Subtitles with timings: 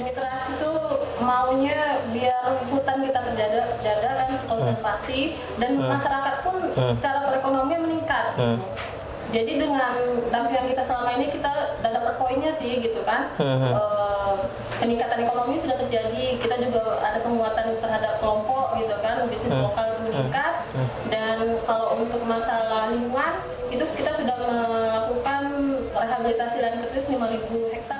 [0.00, 0.72] Mitra aksi itu
[1.24, 6.56] maunya biar hutan kita terjaga, jaga kan konservasi dan masyarakat pun
[6.92, 8.36] secara perekonomian meningkat.
[8.36, 8.56] Gitu.
[9.26, 11.50] Jadi dengan dampingan kita selama ini kita
[11.82, 13.26] udah dapat poinnya sih gitu kan.
[13.42, 14.32] Eh,
[14.78, 16.38] peningkatan ekonomi sudah terjadi.
[16.38, 19.26] Kita juga ada penguatan terhadap kelompok gitu kan.
[19.26, 20.62] Bisnis lokal itu meningkat.
[21.10, 25.42] Dan kalau untuk masalah lingkungan itu kita sudah melakukan
[25.90, 27.95] rehabilitasi lahan kritis 5.000 hektar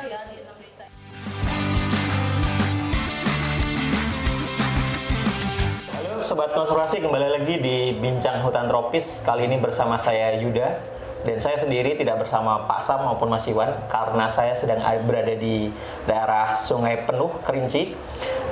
[6.27, 9.23] Sobat Konservasi, kembali lagi di Bincang Hutan Tropis.
[9.23, 10.75] Kali ini bersama saya Yuda.
[11.23, 15.71] Dan saya sendiri tidak bersama Pak Sam maupun Mas Iwan Karena saya sedang berada di
[16.03, 17.95] daerah Sungai Penuh, Kerinci.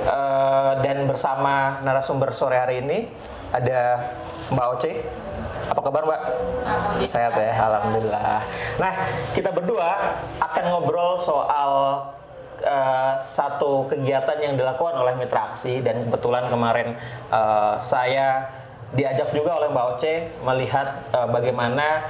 [0.07, 3.11] Eh, Dan bersama narasumber sore hari ini
[3.51, 4.07] Ada
[4.55, 4.91] Mbak Oce.
[5.67, 6.21] Apa kabar Mbak?
[7.03, 8.39] Sehat ya, Alhamdulillah.
[8.79, 8.93] Nah,
[9.35, 12.07] kita berdua akan ngobrol soal
[12.65, 16.97] eh, satu kegiatan yang dilakukan oleh Mitra Aksi dan kebetulan kemarin
[17.29, 18.49] eh, saya
[18.97, 22.03] diajak juga oleh Mbak Oce melihat eh, bagaimana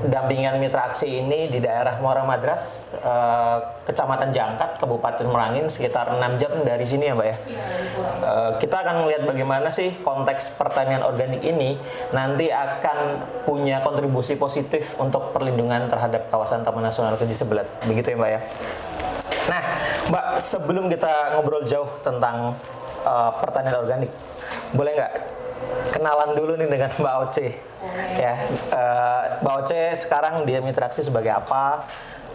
[0.00, 6.40] dampingan Mitra Aksi ini di daerah Muara Madras, eh, Kecamatan Jangkat, Kabupaten Merangin sekitar 6
[6.40, 7.36] jam dari sini ya Mbak ya.
[8.24, 11.76] Eh, kita akan melihat bagaimana sih konteks pertanian organik ini
[12.16, 17.68] nanti akan punya kontribusi positif untuk perlindungan terhadap kawasan Taman Nasional Kerinci Sebelat.
[17.84, 18.40] Begitu ya Mbak ya.
[19.50, 19.62] Nah,
[20.06, 22.54] Mbak, sebelum kita ngobrol jauh tentang
[23.02, 24.10] eh, pertanian organik,
[24.70, 25.12] boleh nggak
[25.90, 27.58] kenalan dulu nih dengan Mbak Oce?
[28.14, 28.38] Ya,
[28.70, 31.82] eh, Mbak Oce sekarang dia mitraksi sebagai apa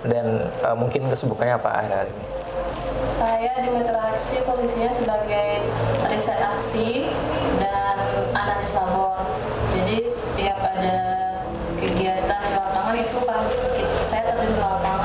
[0.03, 2.25] dan eh, mungkin kesibukannya apa akhir-akhir ini?
[3.05, 5.61] Saya di Mitra Aksi posisinya sebagai
[6.09, 7.05] riset aksi
[7.61, 7.97] dan
[8.33, 9.21] analis labor.
[9.77, 10.97] Jadi setiap ada
[11.77, 13.43] kegiatan di lapangan itu kan
[14.01, 15.04] saya terjun ke lapangan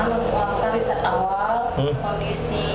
[1.81, 2.69] awal kondisi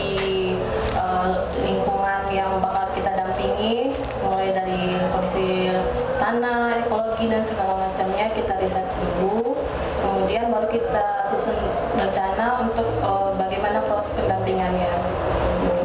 [0.98, 3.94] eh, lingkungan yang bakal kita dampingi
[4.26, 5.70] mulai dari kondisi
[6.18, 8.86] tanah, ekologi dan segala macamnya kita riset
[9.22, 9.54] dulu.
[10.02, 11.54] Kemudian baru kita susun
[11.94, 14.94] rencana untuk eh, bagaimana proses pendampingannya.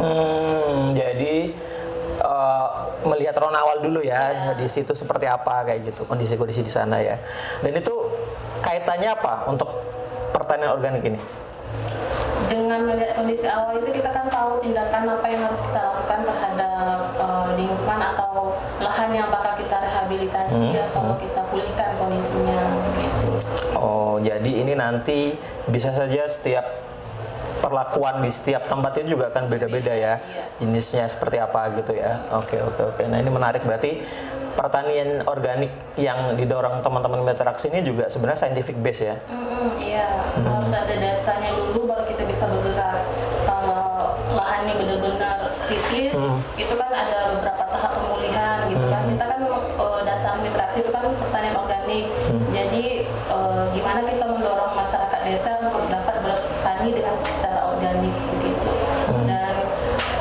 [0.01, 1.53] Hmm, jadi
[2.25, 2.69] eh,
[3.05, 7.21] melihat ron awal dulu ya di situ seperti apa kayak gitu kondisi-kondisi di sana ya.
[7.61, 7.93] Dan itu
[8.65, 9.69] kaitannya apa untuk
[10.33, 11.21] pertanian organik ini?
[12.51, 16.99] Dengan melihat kondisi awal itu kita kan tahu tindakan apa yang harus kita lakukan terhadap
[17.15, 22.59] eh, lingkungan atau lahan yang bakal kita rehabilitasi atau kita pulihkan kondisinya
[22.99, 23.31] gitu.
[23.79, 25.39] Oh, jadi ini nanti
[25.71, 26.67] bisa saja setiap
[27.63, 30.19] perlakuan di setiap tempat itu juga akan beda-beda ya
[30.59, 32.19] jenisnya seperti apa gitu ya.
[32.35, 33.03] Oke oke oke.
[33.07, 34.03] Nah ini menarik berarti
[34.59, 39.17] pertanian organik yang didorong teman-teman Meterax ini juga sebenarnya scientific base ya.
[39.31, 41.80] Mm-mm, iya, harus ada datanya dulu
[42.41, 43.05] bisa bergerak.
[43.45, 46.17] Kalau lahannya benar-benar kritis,
[46.57, 49.05] itu kan ada beberapa tahap pemulihan gitu kan.
[49.05, 49.41] Kita kan
[49.77, 52.09] eh, dasar mitrasi itu kan pertanian organik.
[52.49, 58.73] Jadi eh, gimana kita mendorong masyarakat desa untuk dapat bertani dengan secara organik begitu.
[59.29, 59.55] Dan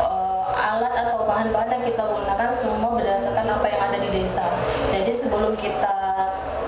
[0.03, 4.43] eh, alat atau bahan-bahan yang kita gunakan semua berdasarkan apa yang ada di desa.
[4.91, 5.95] Jadi sebelum kita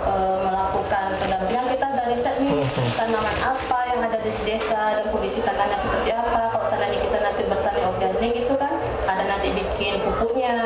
[0.08, 2.64] eh, melakukan pendampingan kita ada riset nih
[2.96, 6.50] tanaman apa yang ada di desa dan kondisi tanahnya seperti apa.
[6.52, 8.74] Kalau seandainya kita nanti bertani organik itu kan
[9.08, 10.61] ada nanti bikin pupuknya, biopestis-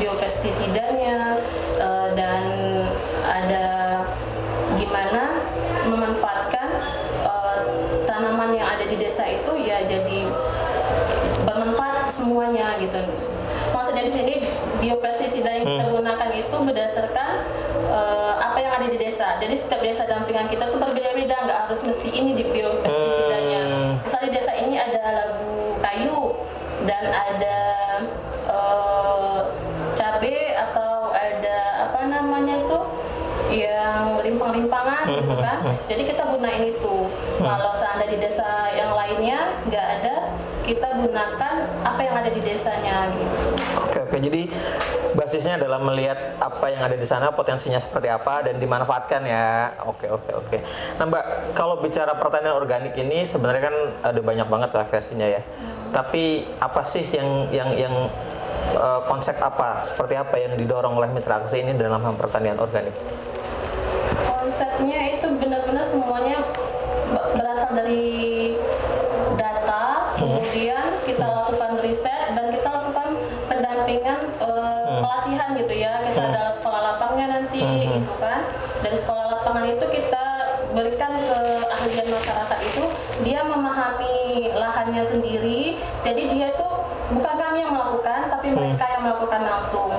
[0.00, 1.36] biopestisidanya
[1.78, 2.42] eh, dan
[3.26, 3.66] ada
[4.76, 5.38] gimana
[5.88, 6.68] memanfaatkan
[7.24, 7.60] eh,
[8.04, 10.28] tanaman yang ada di desa itu ya jadi
[11.46, 12.98] bermanfaat semuanya gitu.
[13.68, 14.34] Maksudnya di sini
[14.80, 17.30] biopestisida yang kita gunakan itu berdasarkan
[17.88, 19.36] eh, apa yang ada di desa.
[19.38, 23.62] Jadi setiap desa dampingan kita tuh berbeda-beda, nggak harus mesti ini di biopestisidanya.
[24.02, 26.34] Misalnya di desa ini ada labu kayu
[26.88, 27.58] dan ada
[28.50, 29.40] eh,
[29.94, 31.58] cabe atau ada
[31.90, 32.84] apa namanya tuh
[33.52, 35.58] yang rimpang-rimpangan gitu kan.
[35.88, 36.96] Jadi kita gunain itu.
[37.40, 40.16] Kalau seandainya di desa yang lainnya nggak ada,
[40.68, 43.48] kita gunakan apa yang ada di desanya gitu.
[43.88, 44.16] Oke oke.
[44.20, 44.52] Jadi
[45.16, 49.72] basisnya adalah melihat apa yang ada di sana potensinya seperti apa dan dimanfaatkan ya.
[49.88, 50.58] Oke oke oke.
[51.00, 51.24] Nah Mbak,
[51.56, 53.76] kalau bicara pertanian organik ini sebenarnya kan
[54.12, 55.40] ada banyak banget lah versinya ya.
[55.88, 57.94] Tapi apa sih yang yang yang
[58.76, 62.92] eh, konsep apa seperti apa yang didorong oleh Mitra Aksi ini dalam hal pertanian organik?
[77.58, 78.40] Lapangnya nanti gitu kan.
[78.78, 80.24] Dari sekolah lapangan itu kita
[80.68, 82.84] berikan ke ahlian masyarakat itu
[83.26, 84.16] dia memahami
[84.54, 85.80] lahannya sendiri.
[86.06, 86.68] Jadi dia itu
[87.08, 89.90] bukan kami yang melakukan, tapi mereka yang melakukan langsung.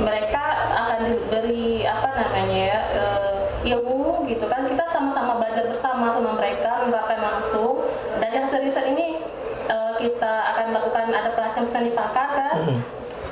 [0.00, 3.36] Mereka akan diberi apa namanya ya eh,
[3.76, 4.64] ilmu gitu kan.
[4.64, 7.84] Kita sama-sama belajar bersama sama mereka menerapkan langsung.
[8.16, 9.20] Dari hasil riset ini
[9.68, 12.56] eh, kita akan lakukan ada pelatihan petani pakar kan.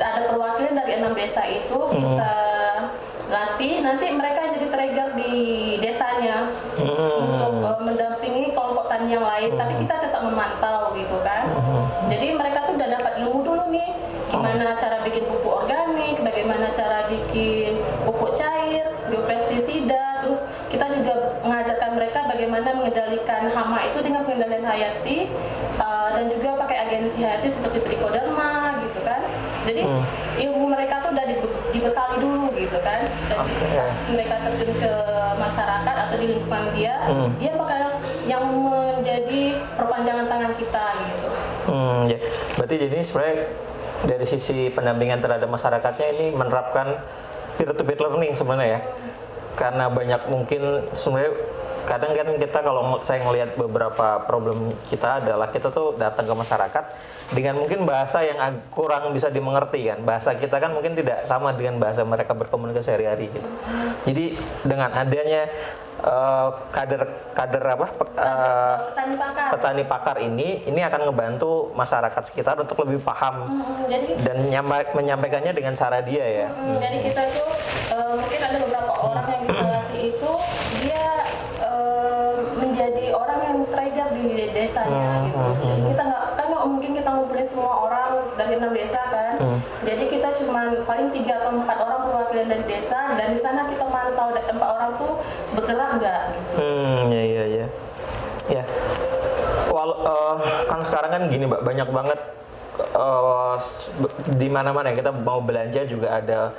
[0.00, 2.32] Ada perwakilan dari enam desa itu kita
[3.31, 3.81] latih.
[3.81, 5.32] Nanti mereka jadi trigger di
[5.79, 9.55] desanya untuk uh, mendampingi kelompok tani yang lain.
[9.55, 11.47] Tapi kita tetap memantau gitu kan.
[12.11, 13.91] Jadi mereka tuh udah dapat ilmu dulu nih.
[14.31, 20.23] Gimana cara bikin pupuk organik, bagaimana cara bikin pupuk cair, biopestisida.
[20.23, 25.27] Terus kita juga mengajarkan mereka bagaimana mengendalikan hama itu dengan pengendalian hayati
[25.82, 29.27] uh, dan juga pakai agensi hayati seperti trichoderma gitu kan.
[29.67, 29.82] Jadi
[30.47, 31.00] ilmu mereka
[31.81, 33.00] dibekali dulu gitu kan.
[33.32, 33.65] Dan Oke.
[33.73, 34.93] pas mereka terjun ke
[35.41, 36.94] masyarakat atau di lingkungan dia,
[37.41, 37.81] dia bakal
[38.29, 41.29] yang menjadi perpanjangan tangan kita gitu.
[41.73, 42.19] Hmm, ya.
[42.61, 43.37] Berarti jadi sebenarnya
[44.05, 47.00] dari sisi pendampingan terhadap masyarakatnya ini menerapkan
[47.56, 48.81] peer to peer learning sebenarnya ya.
[49.56, 51.32] Karena banyak mungkin sebenarnya
[51.91, 56.85] kadang kan kita kalau saya ngelihat beberapa problem kita adalah kita tuh datang ke masyarakat
[57.31, 58.39] dengan mungkin bahasa yang
[58.71, 59.99] kurang bisa dimengerti kan.
[60.01, 63.51] Bahasa kita kan mungkin tidak sama dengan bahasa mereka berkomunikasi sehari-hari gitu.
[64.07, 64.25] Jadi
[64.63, 65.51] dengan adanya
[66.01, 67.03] eh, kader
[67.35, 69.47] kader apa pe- eh, Petani pakar.
[69.51, 74.37] petani pakar ini ini akan ngebantu masyarakat sekitar untuk lebih paham Hmm, jadi dan
[74.95, 76.49] menyampaikannya dengan cara dia ya.
[76.49, 77.45] Hmm, jadi kita itu
[77.91, 80.33] eh, mungkin ada beberapa orang yang kita latih itu
[80.83, 81.05] dia
[81.63, 84.09] eh, menjadi orang yang trigger
[84.70, 85.38] desanya gitu.
[85.67, 88.08] Jadi kita nggak kan nggak mungkin kita ngumpulin semua orang
[88.38, 89.34] dari enam desa kan.
[89.82, 93.82] Jadi kita cuma paling tiga atau empat orang perwakilan dari desa dan di sana kita
[93.82, 95.19] mantau empat orang tuh
[95.58, 96.55] bergerak nggak gitu.
[96.62, 97.67] Hmm, ya ya ya.
[98.50, 98.62] Ya.
[99.70, 100.37] Wal, eh,
[100.67, 102.20] kan sekarang kan gini, Mbak, banyak banget
[102.81, 103.55] eh,
[103.99, 106.50] be- di mana-mana kita mau belanja juga ada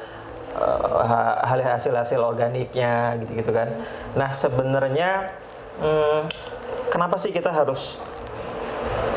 [0.55, 3.67] eh, ha- hal hasil-hasil organiknya gitu-gitu kan.
[4.15, 5.35] Nah, sebenarnya
[5.83, 6.19] hmm,
[6.87, 7.99] kenapa sih kita harus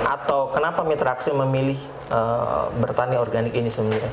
[0.04, 1.78] atau kenapa Mitra Aksi memilih
[2.08, 4.12] eh, bertani organik ini sebenarnya?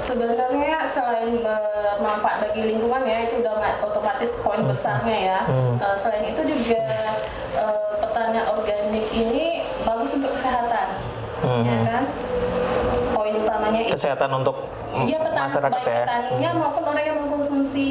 [0.00, 5.38] Sebenarnya selain bermanfaat bagi lingkungan ya itu udah ma- otomatis poin besarnya ya.
[5.76, 6.80] Eh, selain itu juga
[7.54, 9.46] eh, pertanian organik ini
[9.80, 10.86] bagus untuk kesehatan,
[11.62, 12.04] ya kan?
[13.10, 13.92] Poin utamanya itu.
[13.94, 14.56] Kesehatan untuk
[14.90, 16.02] Iya petani, masyarakat baik ya.
[16.04, 17.88] petaninya maupun orang yang mengkonsumsi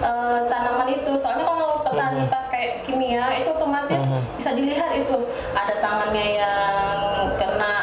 [0.00, 1.12] eh, tanaman itu.
[1.14, 3.50] Soalnya kalau petani pakai kimia itu
[3.92, 4.04] otomatis
[4.36, 5.16] bisa dilihat itu
[5.50, 6.98] ada tangannya yang
[7.34, 7.74] kena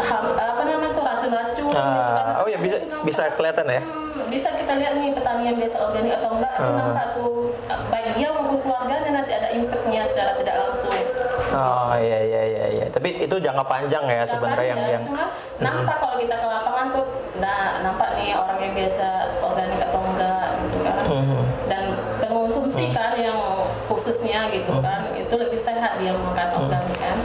[0.00, 1.64] ham, apa namanya tuh racun-racun.
[1.64, 2.24] gitu kan.
[2.28, 3.04] Ah, oh ya bisa Itu nampak.
[3.04, 3.80] bisa kelihatan ya.
[3.80, 7.32] Hmm, bisa kita lihat nih petani yang biasa organik atau enggak itu nampak tuh
[7.88, 10.92] baik dia maupun keluarganya nanti ada impactnya secara tidak langsung.
[11.54, 12.86] Oh iya iya iya iya.
[12.88, 17.06] Tapi itu jangka panjang ya sebenarnya yang yang cuma nampak kalau kita ke lapangan tuh
[17.34, 19.06] nah nampak nih orang yang biasa
[19.40, 21.42] organik atau enggak gitu kan Mhm.
[21.66, 21.82] dan
[22.18, 23.38] pengonsumsi kan yang
[23.84, 27.18] khususnya gitu kan itu lebih sehat dia makan organik kan?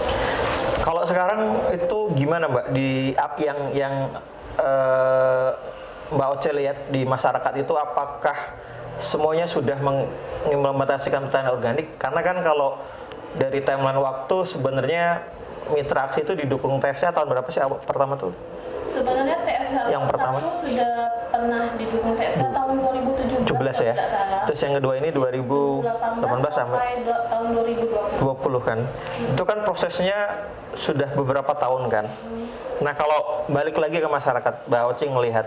[0.79, 1.41] Kalau sekarang
[1.75, 2.65] itu gimana Mbak?
[2.71, 3.93] Di ap yang yang
[4.57, 5.49] eh,
[6.09, 8.57] Mbak Oce lihat di masyarakat itu apakah
[8.97, 11.99] semuanya sudah mengimplementasikan pertanian organik?
[12.01, 12.81] Karena kan kalau
[13.37, 15.21] dari timeline waktu sebenarnya
[15.71, 18.33] Mitra Aksi itu didukung TFC tahun berapa sih awal pertama tuh?
[18.89, 20.37] sebenarnya TFC Yang pertama?
[20.49, 20.93] sudah
[21.29, 23.93] pernah didukung TFC tahun 2017 17 ya.
[23.93, 24.41] salah.
[24.49, 25.85] Terus yang kedua ini 2018
[26.25, 28.79] sampai sampai tahun 2020 20 kan.
[29.37, 30.17] Itu kan prosesnya
[30.73, 32.05] sudah beberapa tahun kan.
[32.81, 35.45] Nah, kalau balik lagi ke masyarakat, Mbak Oci ngelihat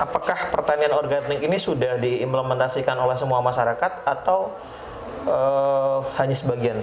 [0.00, 4.50] apakah pertanian organik ini sudah diimplementasikan oleh semua masyarakat atau
[5.28, 6.82] eh, hanya sebagian?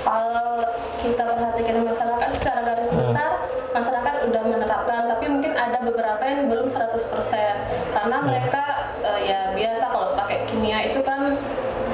[0.00, 0.60] Kalau
[0.98, 3.00] kita perhatikan masyarakat secara garis Hmm.
[3.00, 3.30] besar
[3.70, 7.56] masyarakat udah menerapkan tapi mungkin ada beberapa yang belum 100%
[7.90, 8.26] karena Hmm.
[8.26, 8.62] mereka
[9.00, 11.36] eh, ya biasa kalau pakai kimia itu kan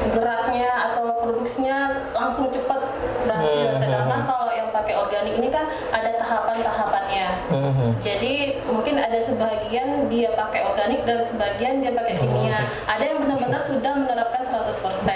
[0.09, 2.81] geraknya atau produksinya langsung cepat
[3.23, 7.89] berhasil Hmm, sedangkan kalau yang pakai organik ini kan ada tahapan-tahapannya Mhm.
[7.99, 8.35] jadi
[8.65, 12.59] mungkin ada sebagian dia pakai organik dan sebagian dia pakai kimia.
[12.85, 15.15] Ada yang benar-benar sudah menerapkan 100%.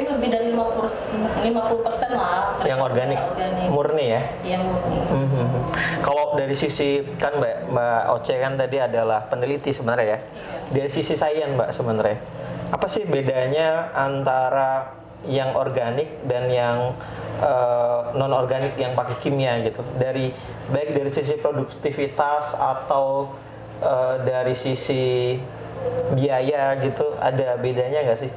[0.00, 2.56] Mungkin lebih dari 50 50% lah.
[2.64, 3.68] Yang organik, Organik.
[3.68, 4.22] murni ya.
[4.48, 4.96] Yang murni.
[5.12, 5.46] Mhm.
[6.00, 10.18] Kalau dari sisi kan Mbak Mbak Oce kan tadi adalah peneliti sebenarnya ya.
[10.72, 12.16] Dari sisi sains Mbak sebenarnya.
[12.72, 14.96] Apa sih bedanya antara
[15.28, 16.96] yang organik dan yang
[18.16, 19.84] non organik yang pakai kimia gitu?
[20.00, 20.32] Dari
[20.72, 23.36] baik dari sisi produktivitas atau
[23.84, 25.36] eh, dari sisi
[26.16, 28.32] biaya gitu ada bedanya nggak sih?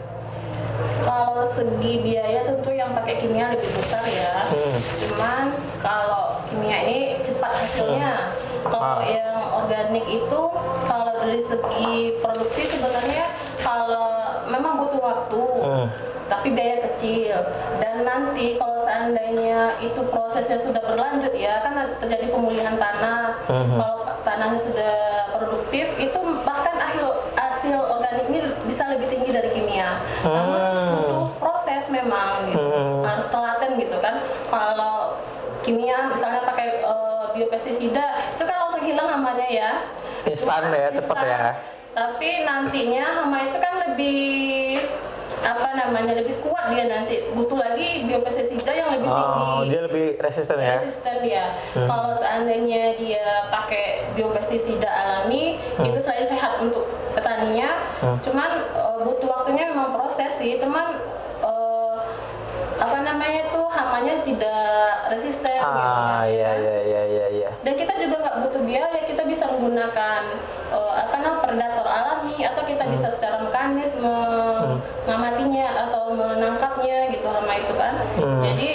[1.14, 4.50] Kalau segi biaya tentu yang pakai kimia lebih besar ya.
[4.50, 4.78] Hmm.
[4.98, 5.46] Cuman
[5.78, 8.34] kalau kimia ini cepat hasilnya.
[8.64, 9.04] Kalau Ah.
[9.04, 10.42] yang organik itu
[10.88, 13.28] kalau dari segi produksi sebenarnya
[13.62, 14.10] kalau
[14.48, 15.42] memang butuh waktu.
[15.62, 15.88] Hmm.
[16.24, 17.36] Tapi biaya kecil
[17.78, 23.78] dan nanti kalau seandainya itu prosesnya sudah berlanjut ya kan terjadi pemulihan tanah Hmm.
[23.78, 24.96] kalau tanahnya sudah
[25.30, 27.06] produktif itu bahkan hasil
[27.64, 30.04] hasil organik ini bisa lebih tinggi dari kimia.
[30.20, 30.92] Namun Hmm.
[31.00, 32.60] butuh proses memang gitu.
[33.08, 34.20] Harus telaten gitu kan.
[34.52, 35.16] Kalau
[35.64, 39.72] kimia misalnya pakai eh, biopestisida itu kan langsung hilang hamanya ya.
[40.28, 41.24] Instan ya, instan.
[41.24, 41.56] ya.
[41.96, 44.84] Tapi nantinya hama itu kan lebih
[45.44, 50.16] apa namanya lebih kuat dia nanti butuh lagi biopestisida yang lebih tinggi Oh, dia lebih
[50.18, 50.74] resisten ya.
[50.74, 51.46] resisten dia.
[51.74, 53.84] Kalau seandainya dia pakai
[54.14, 57.76] biopestisida alami, itu selain sehat untuk petaninya,
[58.20, 60.96] cuman eh, butuh waktunya memang proses sih, teman
[61.42, 61.96] eh,
[62.76, 64.72] apa namanya itu hamanya tidak
[65.10, 65.52] resisten.
[65.54, 67.50] gitu Ah, iya iya iya iya iya.
[67.60, 70.22] Dan kita juga nggak butuh biaya, kita bisa menggunakan
[70.70, 71.88] eh, apa namanya predator
[72.74, 77.94] kita bisa secara mekanis mengamatinya atau menangkapnya gitu hama itu kan.
[78.42, 78.70] Jadi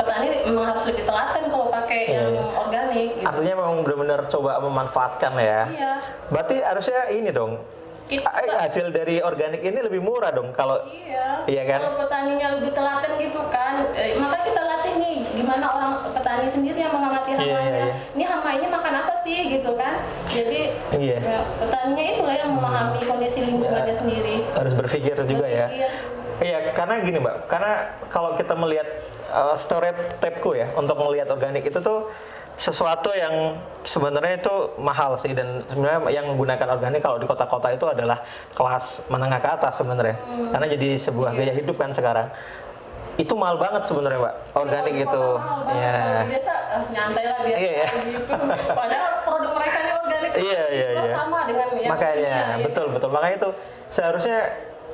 [0.00, 3.10] petani memang harus lebih telaten kalau pakai yang organik.
[3.20, 3.26] Gitu.
[3.28, 5.60] Artinya memang benar-benar coba memanfaatkan ya.
[5.68, 5.92] Iya.
[6.32, 7.60] Berarti harusnya ini dong.
[8.06, 11.42] Kita, eh, Hasil dari organik ini lebih murah dong kalau iya.
[11.42, 11.80] Iya kan?
[11.82, 15.05] Kalau petaninya lebih telaten gitu kan, eh, maka kita latih nih
[15.36, 17.60] gimana orang petani sendiri yang mengamati Iya, hamanya.
[17.60, 17.94] iya, iya.
[18.16, 20.00] Ini hama ini makan apa sih gitu kan?
[20.26, 20.60] Jadi
[20.96, 21.18] Iya.
[21.20, 24.34] ya, petaninya itulah yang memahami kondisi lingkungannya sendiri.
[24.56, 25.68] harus berpikir juga ya.
[25.68, 25.90] Berpikir.
[26.36, 27.72] Iya, karena gini mbak, karena
[28.08, 28.84] kalau kita melihat
[29.32, 32.08] uh, stereotipku ya untuk melihat organik itu tuh
[32.56, 33.52] sesuatu yang
[33.84, 38.16] sebenarnya itu mahal sih dan sebenarnya yang menggunakan organik kalau di kota-kota itu adalah
[38.56, 40.16] kelas menengah ke atas sebenarnya
[40.48, 42.32] karena jadi sebuah gaya hidup kan sekarang
[43.16, 46.54] itu mahal banget sebenarnya mbak organik Kalau di itu kota mahal banget, ya di desa
[46.68, 47.88] eh, nyantai lah biasa Iya, iya.
[47.88, 48.32] gitu.
[48.70, 50.30] Padahal produk mereka ini organik.
[50.36, 51.12] Iya, iya, iya.
[51.14, 52.56] Sama dengan yang makanya ya.
[52.60, 53.50] betul betul makanya itu
[53.88, 54.38] seharusnya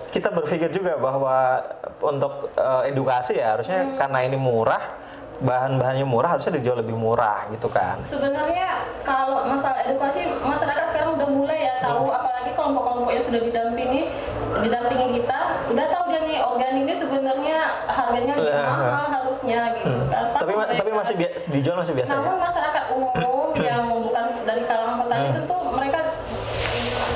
[0.09, 1.65] kita berpikir juga bahwa
[1.99, 3.97] untuk uh, edukasi ya harusnya Hmm.
[3.97, 4.83] karena ini murah
[5.41, 8.69] bahan-bahannya murah harusnya dijual lebih murah gitu kan Sebenarnya
[9.03, 12.15] kalau masalah edukasi masyarakat sekarang udah mulai ya tahu Hmm.
[12.15, 14.03] apalagi kelompok-kelompok yang sudah didampingi
[14.61, 17.59] didampingi kita udah tahu dia nih organik ini sebenarnya
[18.15, 18.69] harganya Lah.
[18.87, 20.25] mahal harusnya gitu kan.
[20.25, 20.35] Hmm.
[20.35, 23.11] tapi ma- mereka- tapi masih bi- dijual masih biasa ya namun masyarakat umum
[23.59, 25.37] yang bukan dari kalangan petani Hmm.
[25.39, 25.99] tentu mereka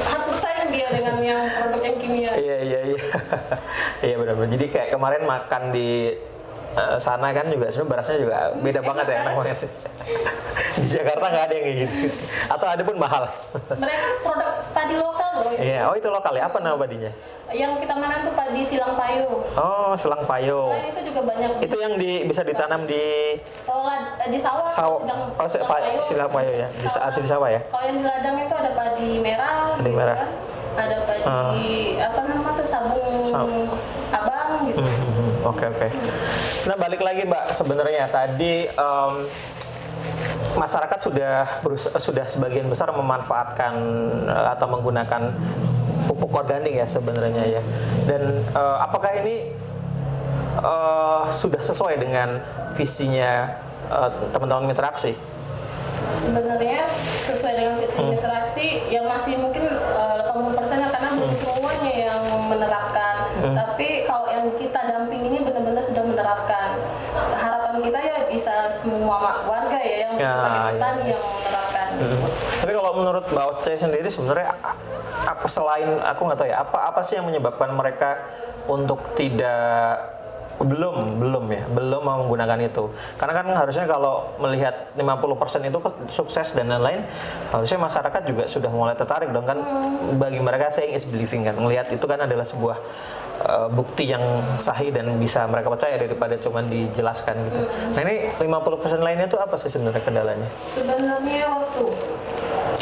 [0.07, 2.31] harus bersaing dia dengan yang produk yang kimia.
[2.35, 2.99] iya iya iya
[4.07, 6.17] iya benar-benar jadi kayak kemarin makan di
[6.77, 9.59] uh, sana kan juga sebenarnya berasnya juga beda enak banget ya enak banget.
[10.77, 11.97] Di Jakarta nggak ada yang kayak gitu.
[12.47, 13.25] Atau ada pun mahal.
[13.75, 15.51] Mereka produk padi lokal loh.
[15.57, 16.47] iya oh itu lokal ya.
[16.47, 17.11] Apa nama padinya?
[17.49, 19.27] Yang kita makan tuh padi silang payu.
[19.57, 21.51] oh selang payo Selain itu juga banyak.
[21.65, 23.89] Itu yang di, bisa ditanam di Oh,
[24.27, 26.69] di sawah sawah sedang oh se- pa- silang payo ya.
[26.71, 27.61] Di sa- di sawah ya?
[27.67, 30.17] Kalau yang di ladang itu ada padi merah, Padi gitu merah.
[30.17, 30.29] kan.
[30.77, 31.25] Ada padi
[31.97, 33.15] apa nama tuh sabung.
[33.25, 33.65] Gitu.
[35.47, 35.89] Hmm, Oke oke.
[36.67, 39.13] Nah balik lagi mbak sebenarnya tadi em,
[40.59, 41.63] masyarakat sudah
[41.97, 43.73] sudah sebagian besar memanfaatkan
[44.27, 45.31] eh, atau menggunakan
[46.11, 47.63] pupuk organik ya sebenarnya ya.
[48.05, 49.55] Dan eh, apakah ini
[50.59, 52.43] eh, sudah sesuai dengan
[52.75, 53.55] visinya
[54.35, 55.15] teman-teman interaksi?
[56.11, 56.83] Sebenarnya
[57.23, 58.13] sesuai dengan Hmm.
[58.13, 61.39] interaksi yang masih mungkin eh, 80% -nya karena belum Hmm.
[61.39, 63.15] semuanya yang menerapkan.
[63.37, 63.96] Tapi kalau
[64.47, 66.79] yang kita damping ini benar-benar sudah menerapkan.
[67.35, 70.71] Harapan kita ya bisa semua warga ya yang Ya, sebagai ya.
[70.71, 71.87] petani yang menerapkan.
[71.99, 72.19] Hmm.
[72.63, 74.49] Tapi kalau menurut Mbak Oce sendiri sebenarnya
[75.27, 78.23] apa selain aku nggak tahu ya apa apa sih yang menyebabkan mereka
[78.71, 80.15] untuk tidak
[80.57, 82.89] belum belum ya belum mau menggunakan itu
[83.21, 87.05] karena kan harusnya kalau melihat 50% itu sukses dan lain-lain
[87.53, 89.61] harusnya masyarakat juga sudah mulai tertarik dong kan
[90.17, 92.81] bagi mereka saying is believing kan melihat itu kan adalah sebuah
[93.47, 94.23] uh, bukti yang
[94.59, 97.61] sahih dan bisa mereka percaya daripada cuma dijelaskan gitu.
[97.95, 98.51] Nah ini 50%
[99.01, 100.49] lainnya itu apa sih sebenarnya kendalanya?
[100.75, 101.85] Sebenarnya waktu.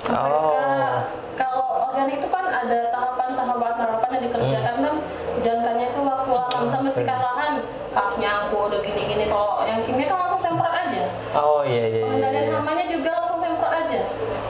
[0.04, 1.00] Mereka Oh.
[1.34, 4.94] kalau organik itu kan ada tahapan-tahapan-tahapan yang dikerjakan dan
[5.40, 7.52] jangkanya itu waktu lama misalnya bersihkan lahan
[7.90, 11.02] harus nyangkut udah gini-gini kalau yang kimia kan langsung semprot aja
[11.34, 11.98] Oh iya iya.
[11.98, 12.54] iya, pengendalian iya.
[12.54, 13.98] hamanya juga langsung semprot aja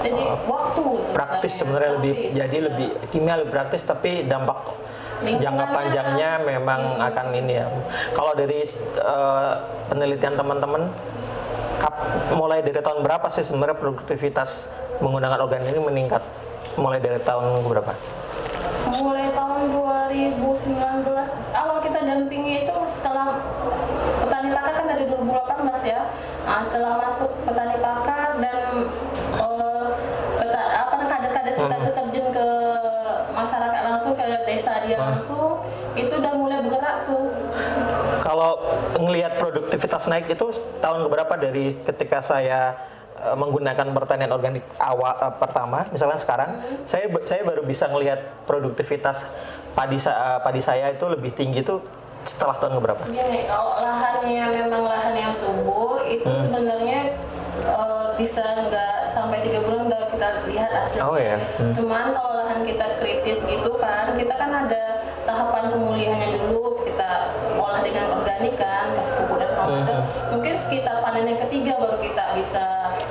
[0.03, 1.15] jadi waktu sebenarnya.
[1.17, 2.33] praktis sebenarnya lebih Praktis.
[2.35, 4.59] jadi lebih kimia lebih praktis tapi dampak.
[5.23, 7.67] Jangka panjangnya memang akan ini ya.
[8.17, 9.53] Kalau dari eh,
[9.91, 10.91] penelitian teman-teman
[12.35, 16.23] mulai dari tahun berapa sih sebenarnya produktivitas menggunakan organik ini meningkat?
[16.75, 17.95] Mulai dari tahun berapa?
[18.95, 20.45] mulai tahun 2019
[21.57, 23.41] awal kita dampingi itu setelah
[24.23, 26.01] petani pakar kan dari 2018 ya.
[26.45, 28.04] Nah, setelah masuk petani pakar
[35.25, 35.65] langsung
[35.97, 37.33] itu udah mulai bergerak tuh.
[38.21, 38.61] Kalau
[39.01, 40.53] ngelihat produktivitas naik itu
[40.85, 42.77] tahun berapa dari ketika saya
[43.25, 46.85] uh, menggunakan pertanian organik awal uh, pertama, misalnya sekarang, hmm.
[46.85, 49.33] saya saya baru bisa ngelihat produktivitas
[49.73, 51.81] padi uh, padi saya itu lebih tinggi itu
[52.25, 53.05] setelah tahun berapa?
[53.09, 56.37] Gini, kalau lahannya memang lahan yang subur itu hmm.
[56.41, 57.01] sebenarnya
[57.65, 61.05] uh, bisa nggak sampai tiga bulan udah kita lihat hasilnya.
[61.09, 61.37] Oh ya.
[61.61, 61.73] Hmm.
[61.77, 64.94] Cuman kalau lahan kita kritis gitu kan, kita kan ada
[65.35, 67.11] tahapan pemulihannya dulu kita
[67.59, 69.97] olah dengan organik kan, kasih pupuk dan segala macam.
[70.31, 72.63] Mungkin sekitar panen yang ketiga baru kita bisa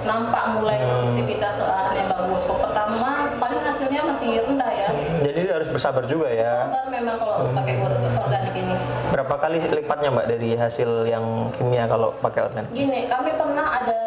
[0.08, 1.12] nampak mulai hmm.
[1.12, 2.48] aktivitas lahan yang bagus.
[2.48, 4.90] Kalau pertama paling hasilnya masih rendah ya.
[5.20, 6.72] Jadi harus bersabar juga ya.
[6.72, 7.56] Bersabar memang kalau hmm.
[7.60, 7.74] pakai
[8.16, 8.76] organik ini.
[9.12, 12.72] Berapa kali lipatnya Mbak dari hasil yang kimia kalau pakai organik?
[12.72, 14.00] Gini, kami pernah ada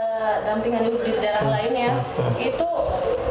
[0.48, 1.52] dampingan di daerah hmm.
[1.52, 1.92] lain ya.
[1.92, 2.32] Hmm.
[2.40, 2.68] Itu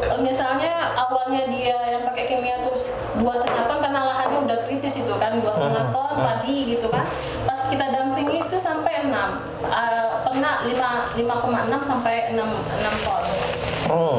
[0.06, 2.78] eh, misalnya awalnya dia yang pakai kimia tuh
[3.18, 3.64] dua setengah
[5.16, 7.04] kritis itu kan dua setengah ton tadi gitu kan.
[7.48, 12.94] Pas kita dampingi itu sampai enam, uh, pernah lima lima koma enam sampai enam enam
[13.04, 13.22] ton.
[13.86, 14.18] Hmm.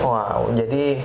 [0.00, 0.98] Wow, jadi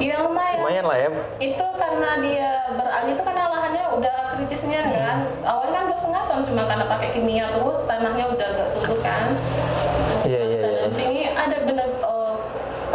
[0.00, 0.64] Iya lumayan.
[0.64, 1.08] Lumayan lah ya.
[1.42, 4.92] Itu karena dia beralih itu karena lahannya udah kritisnya hmm.
[4.96, 5.16] kan.
[5.44, 9.36] Awalnya kan dua setengah ton cuma karena pakai kimia terus tanahnya udah agak subur kan.
[10.24, 10.60] Iya iya.
[10.62, 10.80] iya.
[10.88, 12.34] Dampingi ada benar uh,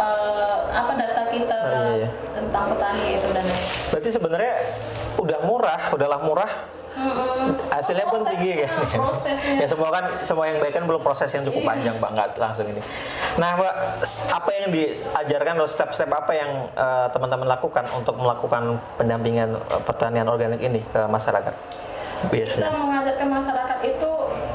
[0.00, 2.10] uh, apa data kita oh, iya, iya.
[2.56, 3.46] Tentang petani itu dan.
[3.92, 4.54] Berarti sebenarnya
[5.20, 6.50] udah murah, udahlah murah
[6.96, 7.52] Mm-mm.
[7.68, 8.72] hasilnya pun tinggi kan
[9.60, 11.68] ya semua kan semua yang baik kan belum proses yang cukup iya.
[11.68, 12.80] panjang pak nggak langsung ini
[13.36, 14.00] nah pak
[14.32, 20.24] apa yang diajarkan atau step-step apa yang uh, teman-teman lakukan untuk melakukan pendampingan uh, pertanian
[20.24, 21.52] organik ini ke masyarakat
[22.32, 24.12] biasanya kita mengajarkan masyarakat itu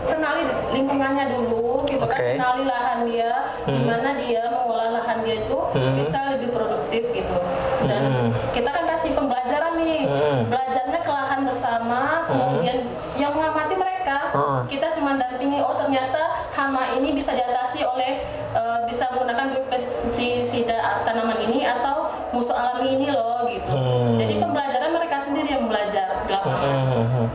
[0.10, 0.41] kenali
[0.74, 2.41] lingkungannya dulu gitu okay.
[2.41, 3.73] kan kenali lahan dia hmm.
[3.73, 5.93] gimana dia mengolah lahan dia itu hmm.
[5.97, 7.37] bisa lebih produktif gitu
[7.85, 8.29] dan hmm.
[8.53, 10.39] kita kan kasih pembelajaran nih hmm.
[10.50, 13.19] belajarnya ke lahan bersama kemudian hmm.
[13.19, 14.59] yang mengamati mereka hmm.
[14.69, 18.21] kita cuma dampingi oh ternyata hama ini bisa diatasi oleh
[18.53, 24.19] uh, bisa menggunakan pestisida tanaman ini atau musuh alami ini loh gitu hmm.
[24.19, 27.07] jadi pembelajaran mereka sendiri yang belajar di lapangan hmm.
[27.07, 27.27] hmm.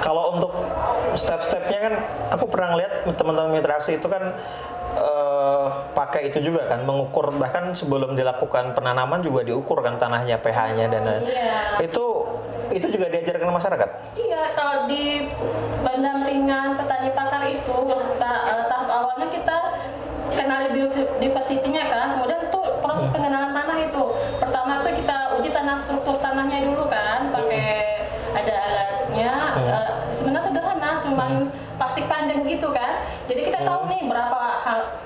[0.00, 0.52] kalau untuk
[1.16, 1.94] step-stepnya kan
[2.32, 4.36] aku pernah lihat teman-teman mitra aksi itu kan
[4.94, 10.86] uh, pakai itu juga kan mengukur bahkan sebelum dilakukan penanaman juga diukur kan tanahnya pH-nya
[10.86, 11.82] dan hmm, iya.
[11.82, 12.06] itu
[12.76, 13.88] itu juga diajarkan masyarakat?
[14.18, 15.30] Iya, kalau di
[15.80, 17.78] pendampingan petani pakar itu
[18.20, 19.56] eh, tahap awalnya kita
[20.36, 24.04] kenali biodiversity-nya kan, kemudian tuh proses pengenalan tanah itu.
[24.36, 28.04] Pertama tuh kita uji tanah struktur tanahnya dulu kan, pakai
[28.36, 29.32] ada alatnya.
[29.56, 33.04] Uh, sebenarnya sederhana, cuman plastik panjang gitu kan.
[33.28, 34.40] Jadi kita tahu nih berapa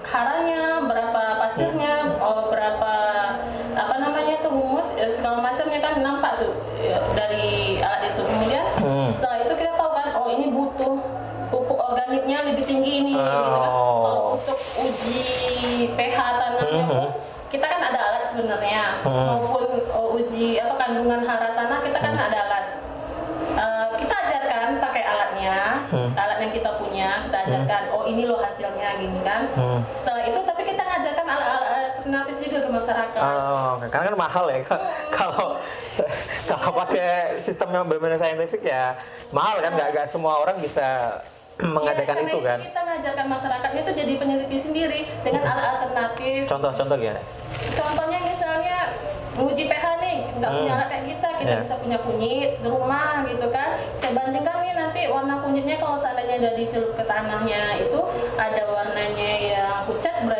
[0.06, 2.94] haranya, berapa pasirnya, oh, berapa
[3.76, 8.22] apa namanya itu humus ya, segala macamnya kan nampak tuh ya, dari alat itu.
[8.22, 9.08] Kemudian hmm.
[9.10, 10.96] setelah itu kita tahu kan, oh ini butuh
[11.50, 13.12] pupuk organiknya lebih tinggi ini.
[13.18, 13.26] Oh.
[13.26, 13.70] Gitu kan.
[14.00, 15.22] Kalau untuk uji
[15.98, 16.90] pH tanahnya hmm.
[16.90, 17.04] pun
[17.50, 19.26] kita kan ada alat sebenarnya hmm.
[19.26, 22.26] maupun uh, uji apa kandungan hara tanah kita kan hmm.
[22.30, 22.64] ada alat.
[23.50, 26.10] Uh, kita ajarkan pakai alatnya, hmm.
[26.14, 26.29] alat
[32.90, 33.20] masyarakat.
[33.22, 34.58] Oh, karena kan mahal ya.
[34.66, 34.82] Hmm.
[35.14, 35.46] Kalau
[36.50, 38.98] kalau pakai sistem yang benar-benar saintifik ya
[39.30, 41.22] mahal kan, nggak nggak semua orang bisa
[41.60, 42.58] mengadakan ya, itu kan.
[42.58, 46.48] Kita ngajarkan masyarakatnya itu jadi peneliti sendiri dengan alat alternatif.
[46.48, 47.22] Contoh-contoh gimana?
[47.76, 48.78] Contohnya misalnya
[49.36, 50.58] nguji pH nih, nggak hmm.
[50.58, 51.60] punya alat kayak kita, kita yeah.
[51.62, 53.76] bisa punya kunyit di rumah gitu kan.
[53.92, 58.00] Saya bandingkan nih nanti warna kunyitnya kalau seandainya udah dicelup ke tanahnya itu
[58.40, 60.39] ada warnanya yang pucat berarti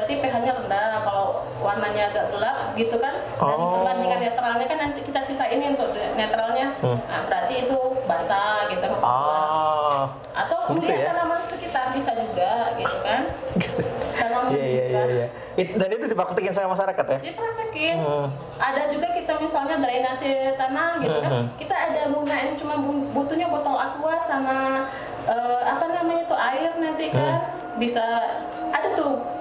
[1.71, 3.79] warnanya agak gelap gitu kan, dan oh.
[3.79, 6.99] perbandingan netralnya kan nanti kita sisa ini untuk netralnya, hmm.
[7.07, 7.79] nah, berarti itu
[8.11, 8.87] basah gitu.
[8.99, 10.11] Oh.
[10.35, 11.15] Atau mungkin ya?
[11.15, 13.23] tanaman sekitar bisa juga gitu kan.
[14.21, 15.29] Tanaman yeah, yeah, yeah, yeah.
[15.59, 17.19] It, dan itu dipraktekin sama masyarakat ya?
[17.31, 17.97] Dipraktekin.
[18.03, 18.27] Hmm.
[18.59, 21.31] Ada juga kita misalnya drainase tanah gitu kan.
[21.31, 21.47] Hmm.
[21.55, 22.75] Kita ada menggunakan cuma
[23.15, 24.89] butuhnya botol aqua sama
[25.29, 27.47] uh, apa namanya itu air nanti kan.
[27.47, 27.79] Hmm.
[27.79, 28.03] Bisa
[28.71, 29.40] ada tuh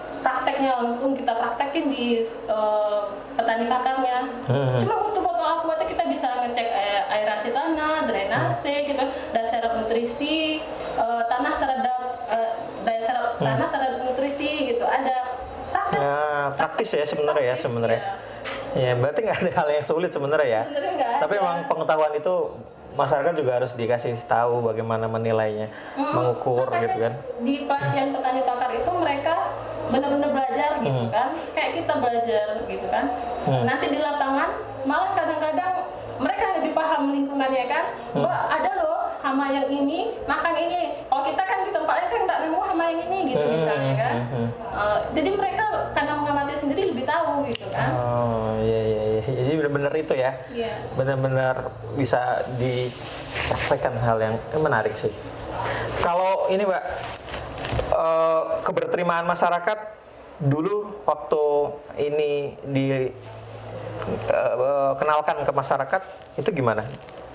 [0.59, 2.19] prakteknya langsung kita praktekin di
[2.51, 3.07] uh,
[3.39, 4.27] petani pakarnya.
[4.51, 4.75] Hmm.
[4.75, 8.87] Cuma butuh botol aqua itu kita bisa ngecek air, aerasi tanah, drainase hmm.
[8.91, 10.59] gitu, daya serap nutrisi
[10.99, 12.51] uh, tanah terhadap uh,
[12.83, 13.47] daya serap hmm.
[13.47, 14.83] tanah terhadap nutrisi gitu.
[14.83, 15.17] Ada
[15.71, 16.03] praktis.
[16.03, 16.19] Ya,
[16.59, 18.01] praktis ya sebenarnya ya sebenarnya.
[18.03, 18.13] Ya.
[18.69, 20.61] Ya, berarti nggak ada hal yang sulit sebenarnya ya.
[20.67, 21.41] Sebenarnya nggak Tapi aja.
[21.41, 22.35] emang pengetahuan itu
[22.99, 27.13] masyarakat juga harus dikasih tahu bagaimana menilainya, mengukur Makanya gitu kan.
[27.47, 29.33] Di pelatihan petani pakar itu mereka
[29.89, 31.11] benar-benar belajar gitu Hmm.
[31.11, 33.05] kan, kayak kita belajar gitu kan.
[33.63, 34.49] Nanti di lapangan
[34.83, 35.73] malah kadang-kadang
[36.19, 37.85] mereka lebih paham lingkungannya kan.
[38.11, 38.27] Hmm.
[38.27, 41.07] Mbak ada loh hama yang ini makan ini.
[41.07, 43.93] Kalau kita kan di tempat lain kan nggak nemu hama yang ini gitu Hmm, misalnya
[43.95, 44.15] kan.
[44.59, 47.89] Eh, jadi mereka karena mengamati sendiri lebih tahu gitu kan.
[47.95, 49.21] Oh iya iya iya.
[49.23, 50.31] Jadi benar-benar itu ya.
[50.51, 50.71] Iya.
[50.99, 51.55] Benar-benar
[51.95, 55.11] bisa dipraktekkan hal yang menarik sih.
[56.03, 56.83] Kalau ini Mbak
[57.89, 59.98] eh, keberterimaan masyarakat
[60.39, 61.43] dulu waktu
[61.99, 62.32] ini
[62.65, 63.12] di eh,
[64.95, 66.02] kenalkan ke masyarakat
[66.36, 66.84] itu gimana?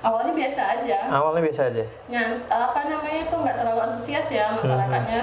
[0.04, 0.98] Awalnya biasa aja.
[1.08, 1.84] Awalnya biasa aja.
[2.12, 5.20] Yang apa namanya itu nggak terlalu antusias ya masyarakatnya.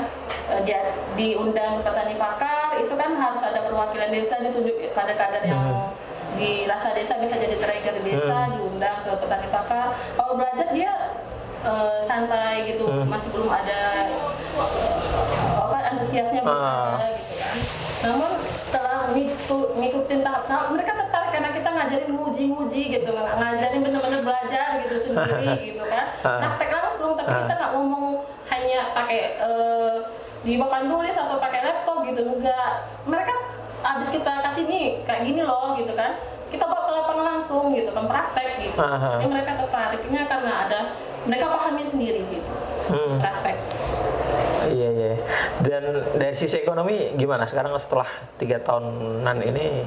[0.49, 0.81] Eh, Dia
[1.13, 5.93] diundang ke petani pakar itu kan harus ada perwakilan desa ditunjuk kader-kader yang
[6.33, 9.93] dirasa desa bisa jadi trigger desa diundang ke petani pakar.
[10.17, 10.93] Kalau belajar dia
[11.61, 14.09] eh, santai gitu masih belum ada
[15.61, 16.97] apa antusiasnya belum Ah.
[16.97, 17.30] ada gitu.
[18.01, 24.21] Namun setelah ngitu, ngikutin tahap-tahap mereka tertarik karena kita ngajarin nguji-nguji gitu, ng- ngajarin bener-bener
[24.21, 26.05] belajar gitu sendiri gitu kan.
[26.19, 28.05] Praktek langsung tapi kita nggak ngomong
[28.47, 29.97] hanya pakai eh,
[30.41, 32.71] di papan tulis atau pakai laptop gitu enggak.
[33.05, 33.33] Mereka
[33.83, 36.17] abis kita kasih nih kayak gini loh gitu kan.
[36.49, 38.75] Kita bawa ke lapangan langsung gitu kan praktek gitu.
[38.75, 39.17] Aha.
[39.17, 40.79] Jadi mereka tertariknya karena ada
[41.23, 42.51] mereka pahami sendiri gitu.
[43.21, 43.55] Praktek.
[44.69, 45.09] Iya iya.
[45.65, 45.83] Dan
[46.21, 47.49] dari sisi ekonomi gimana?
[47.49, 49.85] Sekarang setelah tiga tahunan ini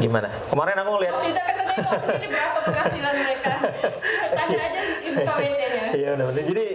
[0.00, 0.32] gimana?
[0.48, 1.36] Kemarin aku kan tadi
[1.76, 3.52] mau sendiri berapa penghasilan mereka?
[4.36, 5.82] Tanya aja ibu KWT-nya.
[5.92, 6.44] Iya bener.
[6.46, 6.66] Jadi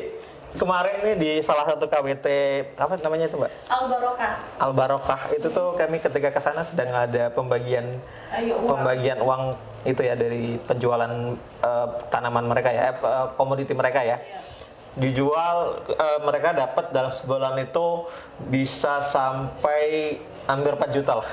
[0.52, 2.28] kemarin nih di salah satu KWT
[2.76, 3.52] apa namanya itu mbak?
[3.72, 4.34] Al Barokah.
[4.60, 7.98] Al Barokah itu tuh kami ketika ke sana sedang ada pembagian
[8.36, 8.70] Ayo uang.
[8.78, 9.56] pembagian uang
[9.88, 11.10] itu ya dari penjualan
[11.66, 14.20] eh, tanaman mereka ya, eh, eh, komoditi mereka ya.
[14.92, 18.06] Dijual eh, mereka dapat dalam sebulan itu
[18.44, 21.30] bisa sampai hampir 4 juta lah.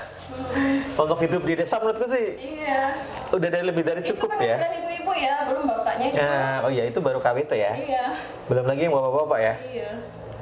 [0.95, 2.93] Untuk hidup di desa menurutku sih Iya.
[3.33, 4.61] udah dari lebih dari cukup itu ya.
[4.61, 6.21] penghasilan ibu-ibu ya, belum bapaknya juga.
[6.23, 7.73] Nah, oh iya itu baru KWT ya.
[7.75, 8.05] Iya.
[8.47, 9.55] Belum lagi yang bapak-bapak ya.
[9.67, 9.91] Iya.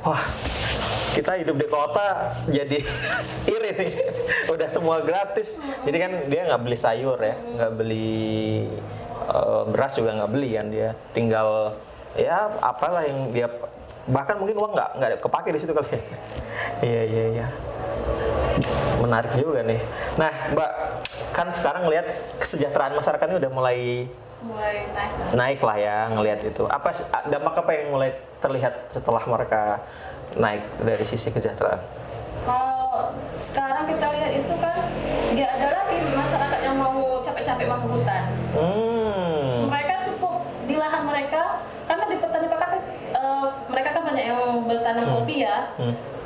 [0.02, 0.22] Wah,
[1.14, 2.06] kita hidup di kota
[2.50, 2.78] jadi
[3.54, 3.90] iri nih.
[4.50, 5.56] Udah semua gratis.
[5.86, 8.66] Jadi kan dia nggak beli sayur ya, nggak beli
[9.24, 10.90] eh, beras juga nggak beli kan dia.
[11.14, 11.78] Tinggal
[12.16, 13.48] ya apalah yang dia
[14.06, 16.00] bahkan mungkin uang nggak nggak kepake di situ kali ya.
[16.86, 17.46] Iya iya iya.
[18.96, 19.80] Menarik juga nih.
[20.16, 20.70] Nah, Mbak,
[21.36, 22.06] kan sekarang ngelihat
[22.40, 23.78] kesejahteraan masyarakat ini udah mulai
[24.40, 25.12] Mulai naik.
[25.36, 26.64] naik lah ya ngelihat itu.
[26.64, 26.92] Apa
[27.28, 29.84] dampak apa yang mulai terlihat setelah mereka
[30.36, 31.80] naik dari sisi kesejahteraan?
[32.44, 34.76] Kalau sekarang kita lihat itu kan
[35.34, 38.22] nggak ada lagi masyarakat yang mau capek-capek masuk hutan.
[38.56, 39.68] Hmm.
[39.68, 44.40] Mereka cukup di lahan mereka karena di petani pakar kan eh, mereka kan banyak yang
[44.64, 45.70] bertanam kopi ya.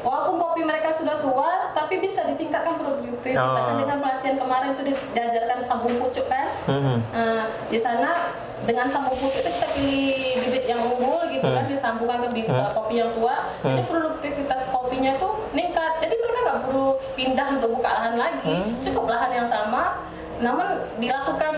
[0.01, 3.37] Walaupun kopi mereka sudah tua, tapi bisa ditingkatkan produktivitasnya
[3.77, 3.79] Oh.
[3.79, 6.49] dengan pelatihan kemarin itu diajarkan sambung pucuk kan.
[6.65, 6.97] Mhm.
[7.13, 8.33] Nah, di sana
[8.65, 12.73] dengan sambung pucuk itu kita pilih bibit yang unggul gitu kan disambungkan ke bibit eh,
[12.73, 13.53] kopi yang tua.
[13.61, 15.93] Jadi produktivitas kopinya tuh meningkat.
[16.01, 20.01] Jadi mereka nggak perlu pindah untuk buka lahan lagi, cukup lahan yang sama,
[20.39, 20.65] namun
[20.97, 21.55] dilakukan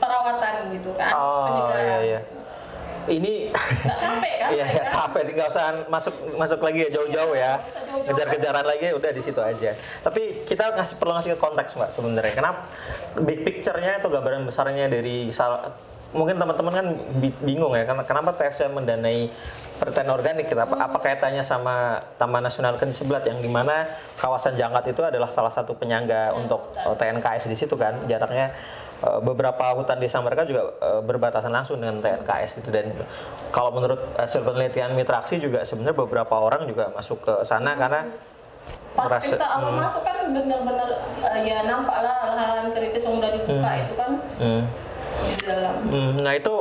[0.00, 2.00] perawatan gitu kan, Oh iya penyegaran.
[2.02, 2.20] iya.
[3.08, 4.50] Ini Nggak capek kan?
[4.52, 7.58] Iya, ya, capek nggak usah masuk masuk lagi ya jauh-jauh ya.
[8.04, 9.74] Kejar-kejaran lagi udah di situ aja.
[10.02, 12.32] Tapi kita ngasih perlu ngasih ke konteks mbak sebenarnya.
[12.32, 12.66] Kenapa
[13.18, 15.72] big picture-nya itu gambaran besarnya dari sal-
[16.12, 16.86] mungkin teman-teman kan
[17.16, 19.32] bi- bingung ya karena kenapa TFC mendanai
[19.80, 23.88] pertanian organik kita apa, apa kaitannya sama Taman Nasional Kendi Sebelat yang di mana
[24.20, 28.52] kawasan Jangkat itu adalah salah satu penyangga untuk eh, TNKS di situ kan jaraknya
[29.02, 32.70] eh, beberapa hutan desa mereka juga eh, berbatasan langsung dengan TNKS gitu.
[32.70, 32.94] Dan
[33.50, 38.08] kalau menurut hasil penelitian Mitraksi juga sebenarnya beberapa orang juga masuk ke sana karena
[38.92, 40.88] Pas merasa- kita awal masuk kan bener-bener
[41.24, 44.62] eh, ya nampak lah lahan kritis yang udah dibuka itu kan hmm,
[45.32, 45.74] di dalam.
[45.88, 46.54] hmm, nah itu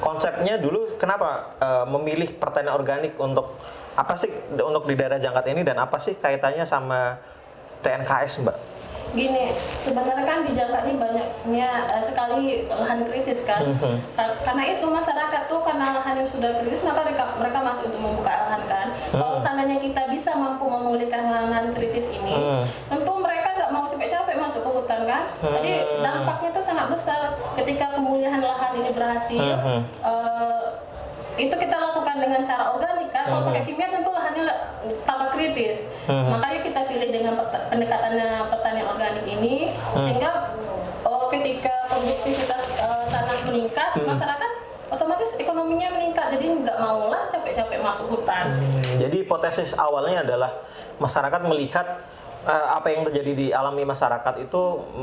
[0.00, 3.60] konsepnya dulu kenapa eh, memilih pertanian organik untuk
[3.92, 7.20] apa sih untuk di daerah Jangkat ini dan apa sih kaitannya sama
[7.84, 8.56] TNKS mbak?
[9.10, 10.86] Gini, sebenarnya kan di Jangkat
[11.40, 13.64] banyaknya eh, sekali lahan kritis kan.
[13.64, 13.96] Mhm.
[14.12, 18.00] Ka- Karena itu masyarakat tuh karena lahan yang sudah kritis maka mereka, mereka masuk untuk
[18.02, 18.86] membuka lahan kan.
[19.10, 19.42] Kalau Mhm.
[19.42, 22.64] seandainya kita bisa mampu memulihkan lahan kritis ini, Hmm.
[22.88, 25.22] tentu mereka nggak mau capek-capek masuk ke hutan kan.
[25.40, 27.20] Jadi dampaknya tuh sangat besar
[27.56, 29.40] ketika pemulihan lahan ini berhasil.
[29.40, 30.62] Eh,
[31.38, 33.24] itu kita lakukan dengan cara organik kan.
[33.24, 34.44] Kalau pakai kimia tentu lahannya
[35.02, 35.88] tambah kritis.
[36.06, 37.32] Makanya kita pilih dengan
[37.70, 40.52] pendekatannya pertanian organik ini sehingga
[42.00, 44.08] produktivitas uh, tanah meningkat hmm.
[44.08, 44.50] masyarakat
[44.90, 48.98] otomatis ekonominya meningkat jadi nggak maulah capek-capek masuk hutan hmm.
[48.98, 50.50] jadi hipotesis awalnya adalah
[50.98, 51.86] masyarakat melihat
[52.48, 54.62] uh, apa yang terjadi di alami masyarakat itu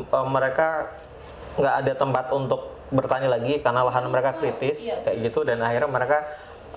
[0.10, 0.98] uh, mereka
[1.58, 5.60] nggak ada tempat untuk bertani lagi karena lahan mereka iya, kritis hmm, kayak gitu dan
[5.60, 6.24] akhirnya mereka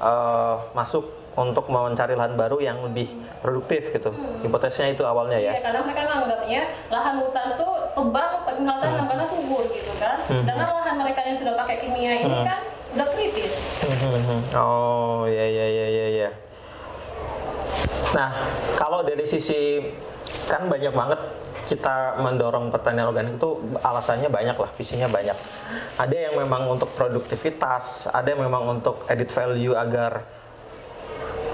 [0.02, 3.06] uh, masuk untuk mencari lahan baru yang lebih
[3.38, 4.10] produktif gitu.
[4.10, 4.42] Hmm.
[4.42, 5.58] Hipotesisnya itu awalnya ya.
[5.58, 10.18] Iya, karena mereka nganggapnya lahan hutan tuh tebang tinggal tanam karena subur gitu kan.
[10.26, 13.54] Karena lahan mereka yang sudah pakai kimia ini kan udah kritis.
[14.58, 16.30] Oh ya ya ya ya ya.
[18.10, 18.30] Nah
[18.74, 19.78] kalau dari sisi
[20.50, 21.20] kan banyak banget
[21.70, 25.38] kita mendorong pertanian organik itu alasannya banyak lah, visinya banyak.
[26.02, 30.26] Ada yang memang untuk produktivitas, ada yang memang untuk edit value agar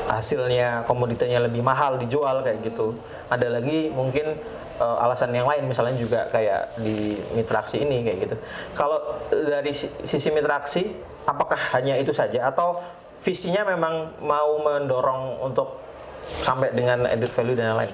[0.06, 2.94] hasilnya komoditinya lebih mahal dijual kayak gitu.
[3.26, 4.38] Ada lagi mungkin
[4.78, 8.36] uh, alasan yang lain misalnya juga kayak di mitraksi ini kayak gitu.
[8.72, 10.86] Kalau dari si- sisi mitraksi
[11.26, 12.78] apakah hanya itu saja atau
[13.18, 15.82] visinya memang mau mendorong untuk
[16.22, 17.90] sampai dengan edit value dan lain-lain?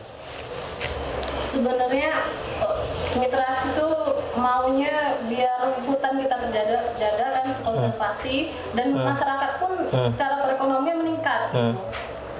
[1.45, 2.13] Sebenarnya
[3.21, 3.89] aksi itu
[4.41, 9.73] maunya biar hutan kita terjaga jaga kan konservasi dan masyarakat pun
[10.09, 11.77] secara perekonomian meningkat gitu.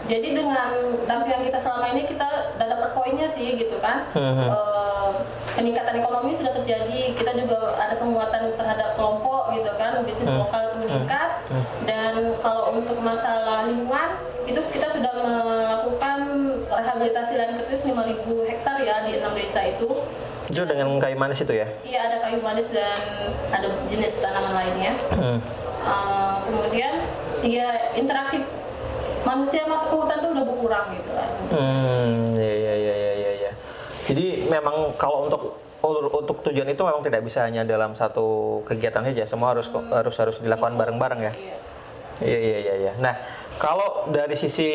[0.03, 2.27] Jadi dengan dampingan kita selama ini kita
[2.59, 4.03] udah dapat poinnya sih gitu kan.
[4.51, 5.09] Eh,
[5.55, 10.77] peningkatan ekonomi sudah terjadi, kita juga ada penguatan terhadap kelompok gitu kan, bisnis lokal itu
[10.83, 11.31] meningkat.
[11.87, 16.19] Dan kalau untuk masalah lingkungan itu kita sudah melakukan
[16.67, 19.87] rehabilitasi lahan kritis 5.000 hektar ya di enam desa itu.
[20.53, 21.65] Itu dengan kayu manis itu ya?
[21.81, 23.01] Iya ada kayu manis dan
[23.49, 24.93] ada jenis tanaman lainnya.
[25.83, 27.01] Uh, kemudian
[27.41, 28.45] ya interaksi
[29.25, 31.29] manusia masuk ke hutan tuh udah berkurang gitu lah.
[31.57, 33.53] Hmm, ya ya ya ya ya ya.
[34.05, 39.25] Jadi memang kalau untuk untuk tujuan itu memang tidak bisa hanya dalam satu kegiatan saja,
[39.25, 41.33] semua harus harus harus dilakukan bareng-bareng ya.
[41.33, 41.57] Iya.
[42.23, 42.93] Iya iya iya iya.
[43.03, 43.17] Nah,
[43.59, 44.71] kalau dari sisi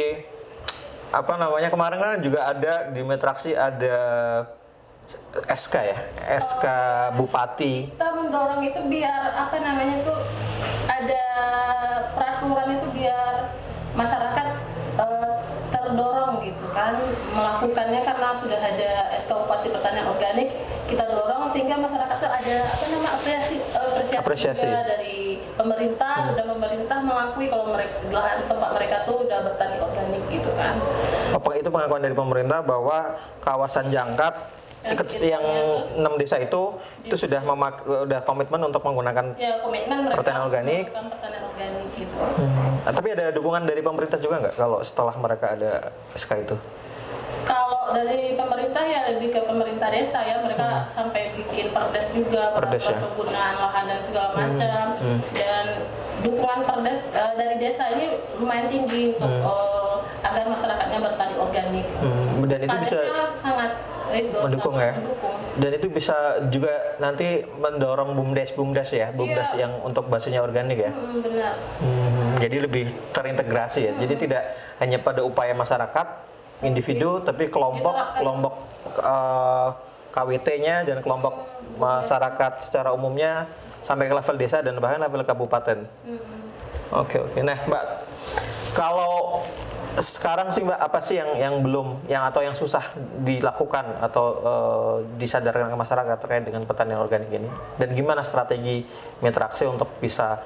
[1.07, 3.95] apa namanya kemarin kan juga ada di Metraksi ada
[5.47, 5.97] SK ya,
[6.39, 6.65] SK
[7.15, 7.93] Bupati.
[7.95, 10.17] Kita mendorong itu biar apa namanya tuh
[10.89, 11.25] ada
[12.11, 13.53] peraturan itu biar
[13.95, 14.47] masyarakat
[14.97, 15.33] eh,
[15.71, 16.97] terdorong gitu kan
[17.31, 20.51] melakukannya karena sudah ada SK Bupati Pertanian Organik
[20.87, 24.65] kita dorong sehingga masyarakat tuh ada apa nama apresiasi apresiasi, Apresiasi.
[24.67, 25.17] juga dari
[25.55, 30.75] pemerintah dan pemerintah mengakui kalau mereka lahan tempat mereka tuh udah bertani organik gitu kan
[31.35, 34.33] Apa itu pengakuan dari pemerintah bahwa kawasan Jangkat
[35.17, 35.43] Yang
[35.95, 36.61] enam desa itu
[37.01, 40.85] itu sudah memak udah komitmen untuk menggunakan ya komitmen mereka Pertanian organik.
[40.91, 42.15] pertanian organik gitu
[42.83, 46.55] Ah, tapi ada dukungan dari pemerintah juga nggak kalau setelah mereka ada SK itu?
[47.89, 52.57] Dari pemerintah ya lebih ke pemerintah desa ya mereka sampai bikin perdes juga Hmm.
[52.57, 52.97] Perdes ya?
[52.99, 54.85] penggunaan lahan dan segala macam
[55.31, 55.65] dan
[56.19, 61.85] dukungan perdes eh, dari desa ini lumayan tinggi untuk eh, agar masyarakatnya bertani organik.
[61.97, 63.71] Hmm, dan itu bisa Kadesnya sangat
[64.09, 64.93] itu mendukung sangat ya.
[64.97, 65.35] mendukung.
[65.57, 66.15] Dan itu bisa
[66.47, 69.67] juga nanti mendorong bumdes bumdes ya, bumdes Iya.
[69.67, 70.91] yang untuk basisnya organik ya.
[70.91, 71.53] Hmm, benar.
[71.79, 73.91] Hmm, jadi lebih terintegrasi ya.
[73.95, 74.43] Jadi tidak
[74.77, 76.26] hanya pada upaya masyarakat
[76.65, 78.53] individu, tapi kelompok kelompok
[79.01, 79.69] eh,
[80.13, 81.33] KWT-nya dan kelompok
[81.77, 83.45] masyarakat secara umumnya
[83.85, 85.85] sampai ke level desa dan bahkan level kabupaten.
[86.89, 87.39] Oke oke.
[87.45, 87.85] Nah Mbak,
[88.73, 89.45] kalau
[89.97, 92.81] sekarang sih Mbak apa sih yang yang belum yang atau yang susah
[93.21, 98.85] dilakukan atau eh, disadarkan ke masyarakat terkait dengan pertanian organik ini dan gimana strategi
[99.21, 100.41] Mitraksi untuk bisa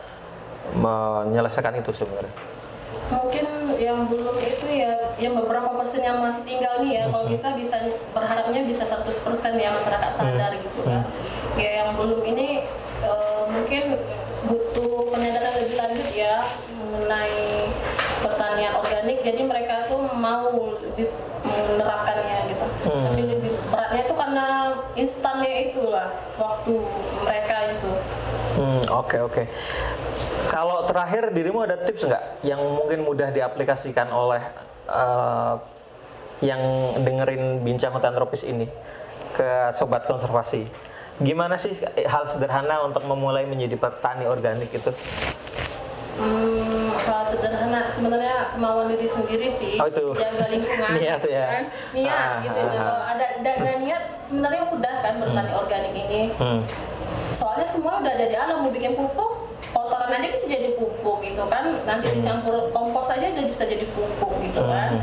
[0.76, 2.36] menyelesaikan itu sebenarnya?
[3.12, 7.50] Mungkin yang belum itu ya yang beberapa persen yang masih tinggal nih ya kalau kita
[7.58, 7.82] bisa
[8.14, 9.10] berharapnya bisa 100%
[9.58, 11.10] ya masyarakat sadar gitu kan.
[11.58, 12.62] Ya yang belum ini
[13.02, 13.98] eh, mungkin
[14.46, 16.46] butuh penyadaran lebih lanjut ya
[16.78, 17.70] mengenai
[18.22, 21.10] pertanian organik jadi mereka tuh mau lebih
[21.42, 22.66] menerapkannya gitu.
[22.86, 24.46] Tapi lebih beratnya itu karena
[24.94, 26.74] instannya itulah waktu
[27.26, 27.92] mereka itu.
[28.62, 29.44] Hmm, oke oke.
[30.48, 34.42] Kalau terakhir dirimu ada tips nggak yang mungkin mudah diaplikasikan oleh
[34.86, 35.54] eh,
[36.42, 36.62] yang
[37.00, 38.70] dengerin bincang hutan tropis ini
[39.34, 40.70] ke sobat konservasi?
[41.18, 44.92] Gimana sih hal sederhana untuk memulai menjadi petani organik itu?
[46.14, 50.14] Hmm, hal sederhana sebenarnya kemauan diri sendiri sih Oh, itu.
[50.14, 51.46] jaga lingkungan Niat ya.
[51.48, 51.64] kan?
[51.92, 52.78] niat Ah, gitu ah, ah.
[52.78, 56.62] kalau ada dana niat sebenarnya mudah kan bertani organik ini Hmm.
[57.32, 59.32] Soalnya semua udah ada di alam mau bikin pupuk
[59.70, 61.64] kotoran aja bisa jadi pupuk gitu kan.
[61.84, 65.00] Nanti dicampur kompos aja udah bisa jadi pupuk gitu kan.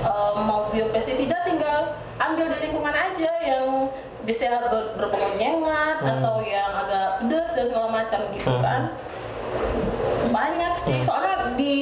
[0.00, 3.88] Eh, mau biopestisida tinggal ambil di lingkungan aja yang
[4.20, 8.92] bisa ber- berbau nyengat atau yang agak pedas dan segala macam gitu kan.
[10.30, 11.00] Banyak sih.
[11.00, 11.74] Soalnya di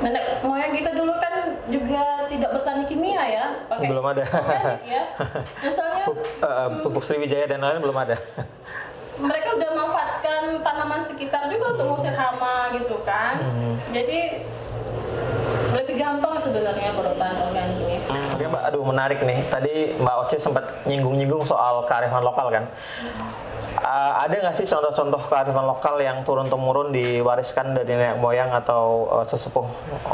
[0.00, 1.34] nenek moyang kita dulu kan
[1.68, 4.24] juga tidak bertani kimia ya, pakai Belum ada.
[4.24, 5.02] organik ya.
[5.66, 6.04] Misalnya
[6.40, 8.16] Eh, pupuk Sriwijaya dan lain belum ada.
[9.20, 13.44] Mereka udah manfaatkan tanaman sekitar juga untuk ngusir hama gitu kan.
[13.92, 14.42] Jadi
[15.70, 17.96] lebih gampang sebenarnya bertani organik ini.
[18.34, 19.38] Oke Mbak, aduh menarik nih.
[19.46, 22.64] Tadi Mbak Oce sempat nyinggung-nyinggung soal kearifan lokal kan.
[23.80, 29.24] Uh, ada nggak sih contoh-contoh kearifan lokal yang turun-temurun diwariskan dari nenek moyang atau uh,
[29.24, 29.64] sesepuh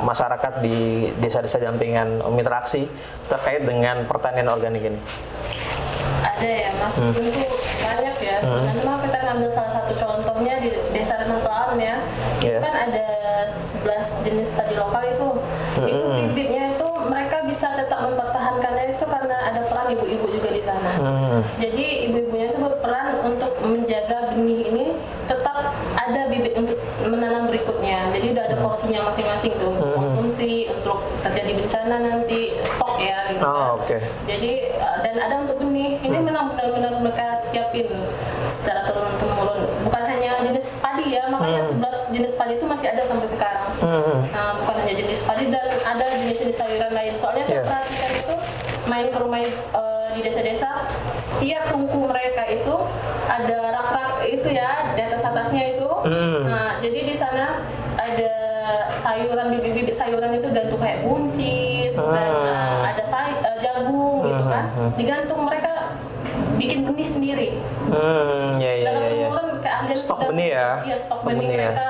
[0.04, 2.86] masyarakat di desa-desa jampingan mitra aksi
[3.26, 5.00] terkait dengan pertanian organik ini?
[6.36, 7.12] Ada ya, Mas Hmm.
[7.80, 8.36] Banyak ya.
[8.44, 11.96] Sebenarnya mah kita ngambil salah satu contohnya di desa Renang Pelaan ya.
[12.36, 12.58] Itu Iya.
[12.60, 13.06] kan ada
[13.50, 15.28] 11 jenis padi lokal itu.
[15.80, 15.88] Hmm.
[15.88, 20.90] Itu bibitnya itu mereka bisa tetap mempertahankannya itu karena ada peran ibu-ibu juga di sana.
[20.92, 21.40] Hmm.
[21.56, 24.84] Jadi ibu-ibunya itu berperan untuk menjaga benih ini
[25.24, 28.12] tetap ada bibit untuk menanam berikutnya.
[28.12, 32.85] Jadi udah ada porsinya masing-masing tuh konsumsi, untuk terjadi bencana nanti stok ya
[33.28, 33.42] gitu.
[33.42, 33.98] Oh, oke.
[34.24, 35.98] Jadi uh, dan ada untuk benih.
[36.00, 37.88] Ini memang benar-benar mereka siapin
[38.46, 39.60] secara turun temurun.
[39.82, 43.66] Bukan hanya jenis padi ya, makanya 11 jenis padi itu masih ada sampai sekarang.
[44.30, 47.12] Nah, bukan hanya jenis padi dan ada jenis-jenis sayuran lain.
[47.14, 47.64] Soalnya saya Iya.
[47.64, 48.34] perhatikan itu
[48.86, 49.40] main ke rumah
[49.72, 50.70] uh, di desa-desa,
[51.14, 52.74] setiap tungku mereka itu
[53.26, 55.88] ada rak-rak itu ya di atas atasnya itu.
[56.46, 57.62] Nah, jadi di sana
[57.96, 58.32] ada
[58.92, 63.05] sayuran bibit-bibit sayuran itu gantung kayak buncis dan uh, ada say uh,
[64.46, 64.64] kan.
[64.94, 65.72] Digantung mereka
[66.56, 67.48] bikin benih sendiri.
[67.86, 69.10] Hmm, ya ya Secara ya.
[69.12, 69.28] ya.
[69.28, 70.68] turun keahlian Stok benih ya?
[70.82, 71.70] Iya, stok, Stok benih, benih ya?
[71.70, 71.88] mereka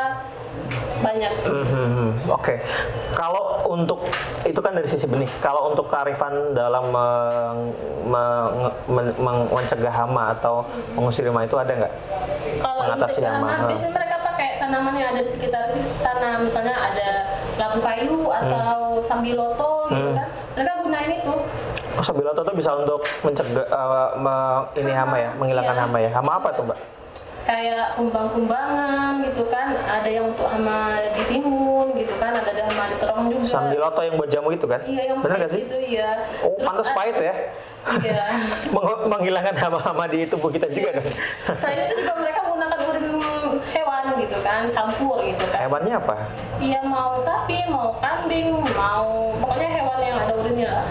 [0.96, 1.32] banyak.
[1.44, 2.54] Hmm, Oke,
[3.12, 4.00] kalau untuk
[4.42, 5.28] itu kan dari sisi benih.
[5.38, 7.72] Kalau untuk kearifan dalam meng-
[8.06, 8.52] meng-
[8.86, 11.92] men- meng- mencegah hama atau mengusir hama itu ada nggak?
[12.56, 13.68] Kalau Mengatasi hama, hama, ha.
[13.68, 15.62] biasanya mereka pakai tanaman yang ada di sekitar
[15.94, 16.40] sana.
[16.40, 17.08] Misalnya ada
[17.56, 18.38] labu kayu Hmm.
[18.40, 20.28] atau sambiloto gitu kan.
[20.54, 21.34] Mereka gunain itu.
[21.96, 23.80] Oh, Sabiloto itu bisa untuk mencegah eh,
[24.16, 25.82] me- ini hama ya, menghilangkan Iya.
[25.82, 26.10] hama ya.
[26.10, 26.78] Hama apa tuh mbak?
[27.42, 29.70] Kayak kumbang-kumbangan gitu kan.
[29.70, 30.78] Ada yang untuk hama
[31.08, 32.34] di timun gitu kan.
[32.34, 33.46] Ada hama di terong juga.
[33.46, 34.82] Sambiloto yang buat jamu itu kan?
[34.82, 35.62] Iya yang Bener pahit nggak sih?
[35.62, 36.10] itu iya.
[36.42, 37.34] Oh, Terus pantas ada- pahit ya.
[38.02, 38.24] Iya.
[38.74, 41.06] Meng- menghilangkan hama-hama di tubuh kita juga dong.
[41.62, 43.06] Selain itu juga mereka menggunakan urin
[43.68, 45.58] hewan gitu kan, campur gitu kan.
[45.62, 46.16] Hewannya apa?
[46.58, 49.06] Iya mau sapi, mau kambing, mau
[49.38, 50.86] pokoknya hewan yang ada urinnya lah.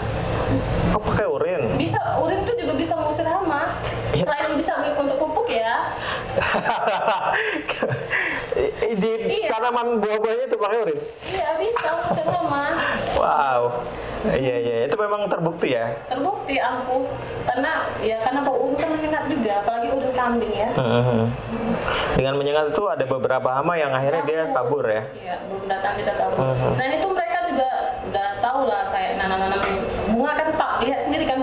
[0.96, 1.76] Oh, pakai urin.
[1.76, 3.68] Bisa urin itu juga bisa mengusir hama.
[4.16, 4.24] Iya.
[4.24, 5.92] Selain bisa untuk pupuk ya.
[8.96, 9.12] di
[9.44, 9.52] Iya.
[9.52, 10.98] tanaman buah-buahnya itu pakai urin.
[11.28, 12.64] Iya bisa mengusir hama.
[13.12, 13.60] Wow.
[14.26, 15.92] Iya iya itu memang terbukti ya.
[16.08, 17.04] Terbukti ampuh.
[17.44, 20.72] Karena ya karena bau urin kan menyengat juga, apalagi urin kambing ya.
[22.16, 25.04] Dengan menyengat itu ada beberapa hama yang akhirnya dia kabur ya.
[25.12, 26.40] Iya, belum datang tidak kabur.
[26.72, 27.68] Selain itu mereka juga
[28.08, 29.60] udah tahu lah kayak nanam-nanam
[30.08, 31.36] bunga kan tak lihat sendiri kan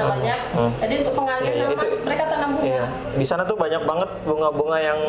[0.00, 0.38] sana banyak.
[0.80, 2.66] Jadi untuk pengalian Iya, iya, nama itu- mereka tanam bunga.
[2.66, 2.84] Iya.
[3.12, 5.00] Di sana tuh banyak banget bunga-bunga yang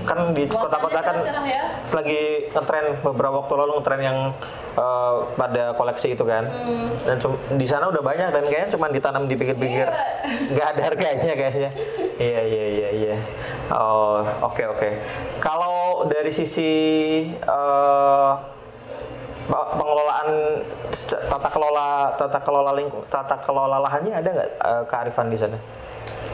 [0.00, 1.62] kan di kota-kota kan ya.
[1.90, 4.18] lagi ngetren beberapa waktu lalu ngetren yang
[4.70, 6.46] eh, pada koleksi itu kan.
[6.46, 6.88] Hmm.
[7.04, 7.16] Dan
[7.54, 9.86] di sana udah banyak dan kayaknya cuma ditanam di pinggir-pinggir.
[9.86, 9.98] Iya.
[10.54, 11.70] Nggak ada harganya kayaknya.
[12.20, 13.16] Iya iya iya iya.
[13.72, 14.90] Oh, oke oke.
[15.40, 16.68] Kalau dari sisi
[17.40, 18.36] pe-
[19.50, 20.28] pengelolaan
[21.26, 25.58] tata kelola tata kelola lingkung tata kelola lahannya ada nggak eh, kearifan di sana?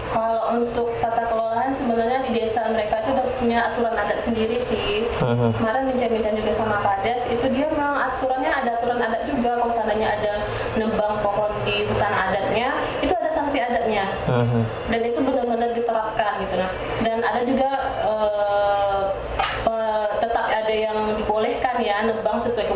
[0.06, 5.02] Kalau untuk tata kelolahan sebenarnya di desa mereka itu udah punya aturan adat sendiri sih.
[5.18, 5.50] Hmm.
[5.50, 9.58] Kemarin bincang-bincang juga sama Kades, itu dia memang aturannya ada aturan adat juga.
[9.58, 10.46] Kalau seandainya ada
[10.78, 14.06] nebang pohon di hutan adatnya, itu ada sanksi adatnya.
[14.30, 14.62] Mhm.
[14.94, 16.70] Dan itu benar-benar diterapkan gitu nah.
[17.02, 17.70] Dan ada juga
[18.06, 19.02] eh,
[19.66, 22.70] pe- tetap ada yang dibolehkan ya nebang sesuai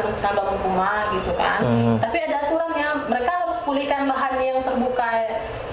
[0.00, 1.60] untuk bangun rumah gitu kan.
[2.00, 5.08] Tapi ada aturannya, mereka harus pulihkan lahan yang terbuka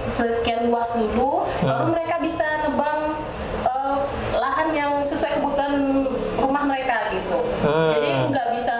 [0.10, 3.16] sekian luas dulu, baru mereka bisa nebang
[3.64, 3.96] eh,
[4.36, 6.04] lahan yang sesuai kebutuhan
[6.36, 7.40] rumah mereka gitu.
[7.64, 7.96] Hmm.
[7.96, 8.76] Jadi nggak bisa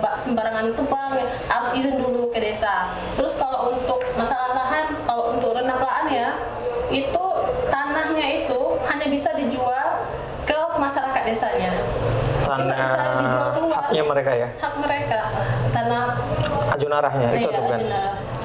[0.00, 1.10] bak- sembarangan tebang,
[1.46, 2.88] harus izin dulu ke desa.
[3.14, 6.40] Terus kalau untuk masalah lahan, kalau untuk renaplaan ya,
[6.88, 7.24] itu
[7.68, 10.08] tanahnya itu hanya bisa dijual
[10.42, 11.72] ke masyarakat desanya.
[12.42, 13.76] Jadi nggak bisa dijual Tanah keluar.
[13.82, 15.18] haknya mereka ya, Hak mereka,
[15.74, 16.04] tanah
[16.76, 17.80] ajunarahnya itu iya, tuh kan.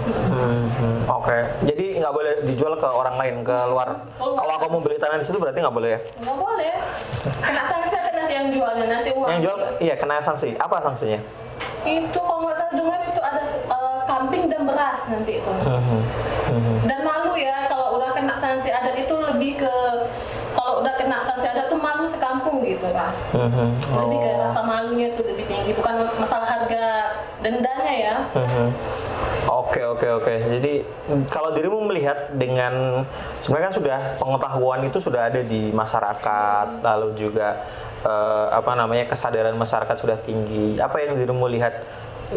[0.02, 4.02] Hmm, hmm, Oke, jadi nggak boleh dijual ke orang lain ke luar.
[4.18, 4.38] Keluar.
[4.42, 6.00] Kalau aku mau beli tanah di situ berarti nggak boleh ya?
[6.26, 6.74] nggak boleh.
[7.22, 9.30] Kena sanksi ada nanti yang jualnya, nanti uang.
[9.30, 10.58] Yang jual, iya kena sanksi.
[10.58, 11.22] Apa sanksinya?
[11.86, 15.52] Itu kalau nggak salah dengar itu ada eh, kambing dan beras nanti itu.
[15.62, 16.02] Hmm,
[16.90, 19.76] Dan malu ya kalau udah kena sanksi adat itu lebih ke
[21.12, 23.12] kena sanksi adat tuh malu sekampung gitu kan.
[23.36, 23.68] Mhm.
[23.84, 24.44] Lebih kayak Oh.
[24.48, 27.12] rasa malunya tuh lebih tinggi, bukan masalah harga
[27.44, 28.16] dendanya ya.
[28.32, 28.68] Mhm.
[29.52, 30.34] Oke oke oke.
[30.56, 30.88] Jadi
[31.28, 33.04] kalau dirimu melihat dengan
[33.44, 37.60] sebenarnya kan sudah pengetahuan itu sudah ada di masyarakat, lalu juga
[38.02, 40.80] eh, apa namanya kesadaran masyarakat sudah tinggi.
[40.80, 41.86] Apa yang dirimu lihat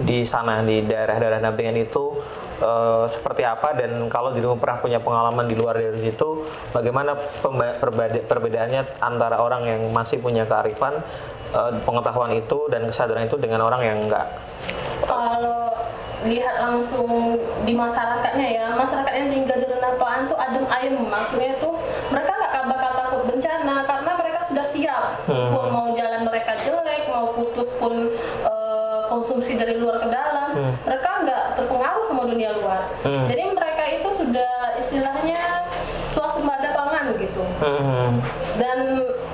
[0.02, 2.18] di sana di daerah-daerah dampingan itu
[2.58, 6.42] eh, seperti apa dan kalau dirimu pernah punya pengalaman di luar dari situ,
[6.74, 7.14] bagaimana
[7.78, 10.98] perbeda- perbedaannya antara orang yang masih punya kearifan
[11.54, 14.26] eh, pengetahuan itu dan kesadaran itu dengan orang yang enggak?
[15.06, 15.70] Kalau
[16.24, 17.36] lihat langsung
[17.68, 21.76] di masyarakatnya ya, masyarakat yang tinggal di rendah Paan tuh adem ayem, maksudnya tuh
[22.08, 25.02] mereka nggak bakal takut bencana karena mereka sudah siap.
[25.28, 28.08] Pun mau jalan mereka jelek, mau putus pun
[28.40, 28.53] eh,
[29.14, 30.50] konsumsi dari luar ke dalam,
[30.82, 32.82] mereka nggak terpengaruh sama dunia luar.
[33.00, 35.38] Jadi mereka itu sudah istilahnya
[36.10, 37.42] swasembada pangan gitu.
[37.62, 38.10] Mhm.
[38.58, 38.78] Dan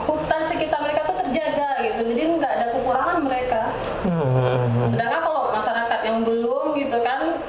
[0.04, 3.62] hutan sekitar mereka tuh terjaga gitu, jadi nggak ada kekurangan mereka.
[4.04, 4.84] Mhm.
[4.84, 7.40] Sedangkan kalau masyarakat yang belum gitu kan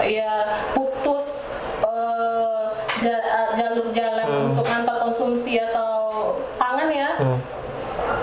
[0.00, 0.32] ya
[0.72, 2.64] putus eh,
[3.00, 5.90] ja- eh, jalur jalan untuk antar konsumsi atau
[6.56, 7.10] pangan ya.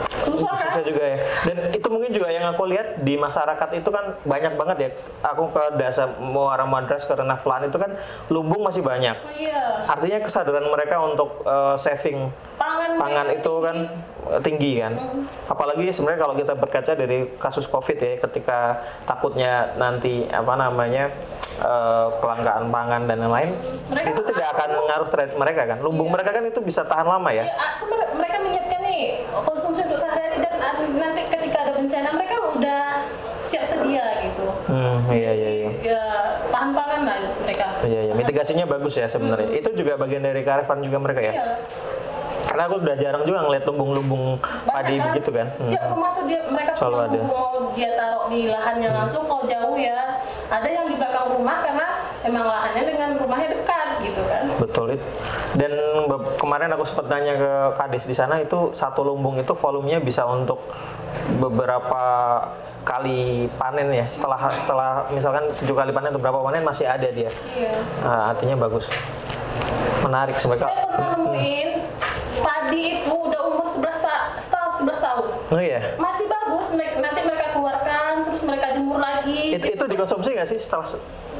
[0.09, 0.59] Susah kan?
[0.59, 4.55] susah juga ya dan itu mungkin juga yang aku lihat di masyarakat itu kan banyak
[4.55, 4.89] banget ya.
[5.27, 7.91] Aku ke dasa Muara Madras ke Renah Pelan itu kan
[8.27, 9.19] lumbung masih banyak.
[9.19, 9.83] Oh, iya.
[9.83, 13.77] artinya kesadaran mereka untuk eh, saving Pangan, pangan itu kan
[14.31, 14.95] eh, tinggi kan.
[15.45, 18.59] Apalagi sebenarnya kalau kita berkaca dari kasus covid ya ketika
[19.03, 21.11] takutnya nanti apa namanya
[21.59, 23.51] eh, kelangkaan pangan dan lain-lain
[24.07, 25.77] itu tidak akan mengaruh terhadap mereka kan.
[25.79, 27.43] Lumbung mereka kan itu bisa tahan lama ya.
[27.43, 29.01] Ya, aku- mere- mereka menyiapkan nih
[29.43, 32.81] konsumsi untuk sehari-hari dan an- nanti ketika ada bencana mereka udah
[33.39, 34.43] siap sedia gitu.
[34.67, 36.01] hmm, iya iya iya Ya
[36.49, 37.65] tahan pangan lah mereka.
[37.85, 38.13] Iya, iya.
[38.17, 39.49] Mitigasinya bagus ya sebenarnya.
[39.53, 41.33] Itu juga bagian dari kearifan juga mereka ya.
[41.37, 41.45] Iya.
[42.47, 44.23] Karena aku udah jarang juga ngeliat lumbung-lumbung
[44.65, 45.47] padi begitu kan.
[45.51, 45.69] Hmm.
[45.69, 47.19] Setiap rumah tuh dia mereka Selalu ada.
[47.19, 47.27] Hmm.
[47.29, 49.99] mau dia taruh di lahannya langsung kalau jauh ya.
[50.47, 51.87] Ada yang di belakang rumah karena
[52.23, 54.43] emang lahannya dengan rumahnya dekat gitu kan.
[54.63, 55.05] Betul itu.
[55.59, 55.71] Dan
[56.39, 60.63] kemarin aku sempat tanya ke Kadis di sana itu satu lumbung itu volumenya bisa untuk
[61.37, 62.03] beberapa
[62.87, 63.19] kali
[63.59, 64.07] panen ya.
[64.07, 67.27] Setelah setelah misalkan tujuh kali panen atau berapa panen masih ada dia.
[67.51, 67.75] Iya.
[67.99, 68.87] Nah, artinya bagus.
[69.99, 70.71] Menarik sebenarnya.
[70.71, 71.69] Saya pernah nemuin
[72.39, 75.27] padi itu udah umur 11 ta setahun 11 tahun.
[75.51, 75.79] Oh iya.
[75.99, 79.51] Masih bagus nanti mereka keluarkan terus mereka jemur lagi.
[79.51, 80.87] Itu, itu dikonsumsi nggak sih setelah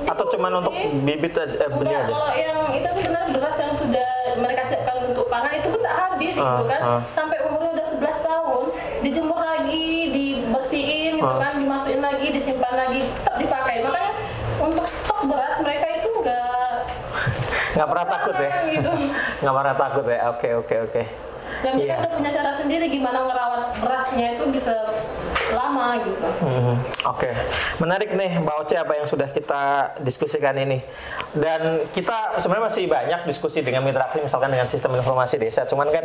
[0.08, 0.72] atau cuman untuk
[1.04, 2.08] bibit eh, benih aja?
[2.08, 6.34] kalau yang itu sebenarnya beras yang sudah mereka siapkan untuk pangan itu pun tidak habis
[6.38, 6.82] Ah, gitu kan.
[6.82, 7.02] ah.
[7.12, 8.64] Sampai umurnya udah 11 tahun,
[9.04, 9.88] dijemur lagi,
[10.70, 11.40] dibersihin gitu Ah.
[11.40, 13.76] kan, dimasukin lagi, disimpan lagi, tetap dipakai.
[13.82, 14.12] Makanya
[14.60, 16.76] untuk stok beras mereka itu enggak
[17.78, 18.90] nggak pernah takut ya gitu.
[19.42, 21.04] nggak pernah takut ya oke oke oke
[21.58, 21.96] Dan mereka Iya.
[22.00, 24.74] udah punya cara sendiri gimana ngerawat berasnya itu bisa
[25.54, 26.28] lama gitu.
[26.44, 26.76] Mhm.
[27.08, 27.30] Oke,
[27.80, 30.84] menarik nih Mbak Oce apa yang sudah kita diskusikan ini.
[31.32, 35.64] Dan kita sebenarnya masih banyak diskusi dengan Mitra Akli, misalkan dengan sistem informasi desa.
[35.70, 36.04] Cuman kan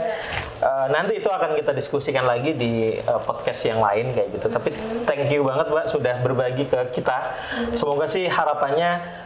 [0.63, 4.47] eh, nanti itu akan kita diskusikan lagi di eh, podcast yang lain kayak gitu.
[4.47, 4.71] Tapi
[5.09, 7.35] thank you banget Mbak sudah berbagi ke kita.
[7.75, 9.22] Semoga sih harapannya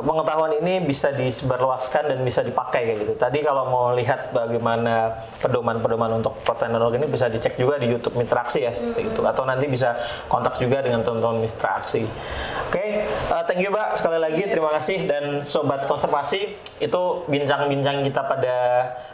[0.00, 3.12] pengetahuan ini bisa disebarluaskan dan bisa dipakai kayak gitu.
[3.14, 8.42] Tadi kalau mau lihat bagaimana pedoman-pedoman untuk pertanian organik bisa dicek juga di YouTube Mitra
[8.42, 9.20] Aksi ya seperti itu.
[9.22, 9.94] Atau nanti bisa
[10.26, 12.08] kontak juga dengan teman-teman Mitra Aksi.
[12.66, 18.24] Oke, eh, thank you Mbak sekali lagi terima kasih dan sobat konservasi itu bincang-bincang kita
[18.26, 18.56] pada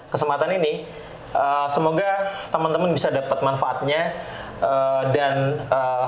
[0.09, 0.87] kesempatan ini.
[1.31, 4.14] Eh, semoga teman-teman bisa dapat manfaatnya
[4.61, 6.07] eh, dan eh,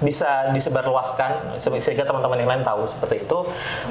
[0.00, 3.38] bisa disebarluaskan sehingga teman-teman yang lain tahu seperti itu.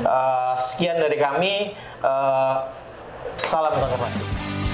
[0.04, 1.54] Eh, sekian dari kami.
[2.02, 2.56] eh,
[3.40, 4.69] salam konservasi.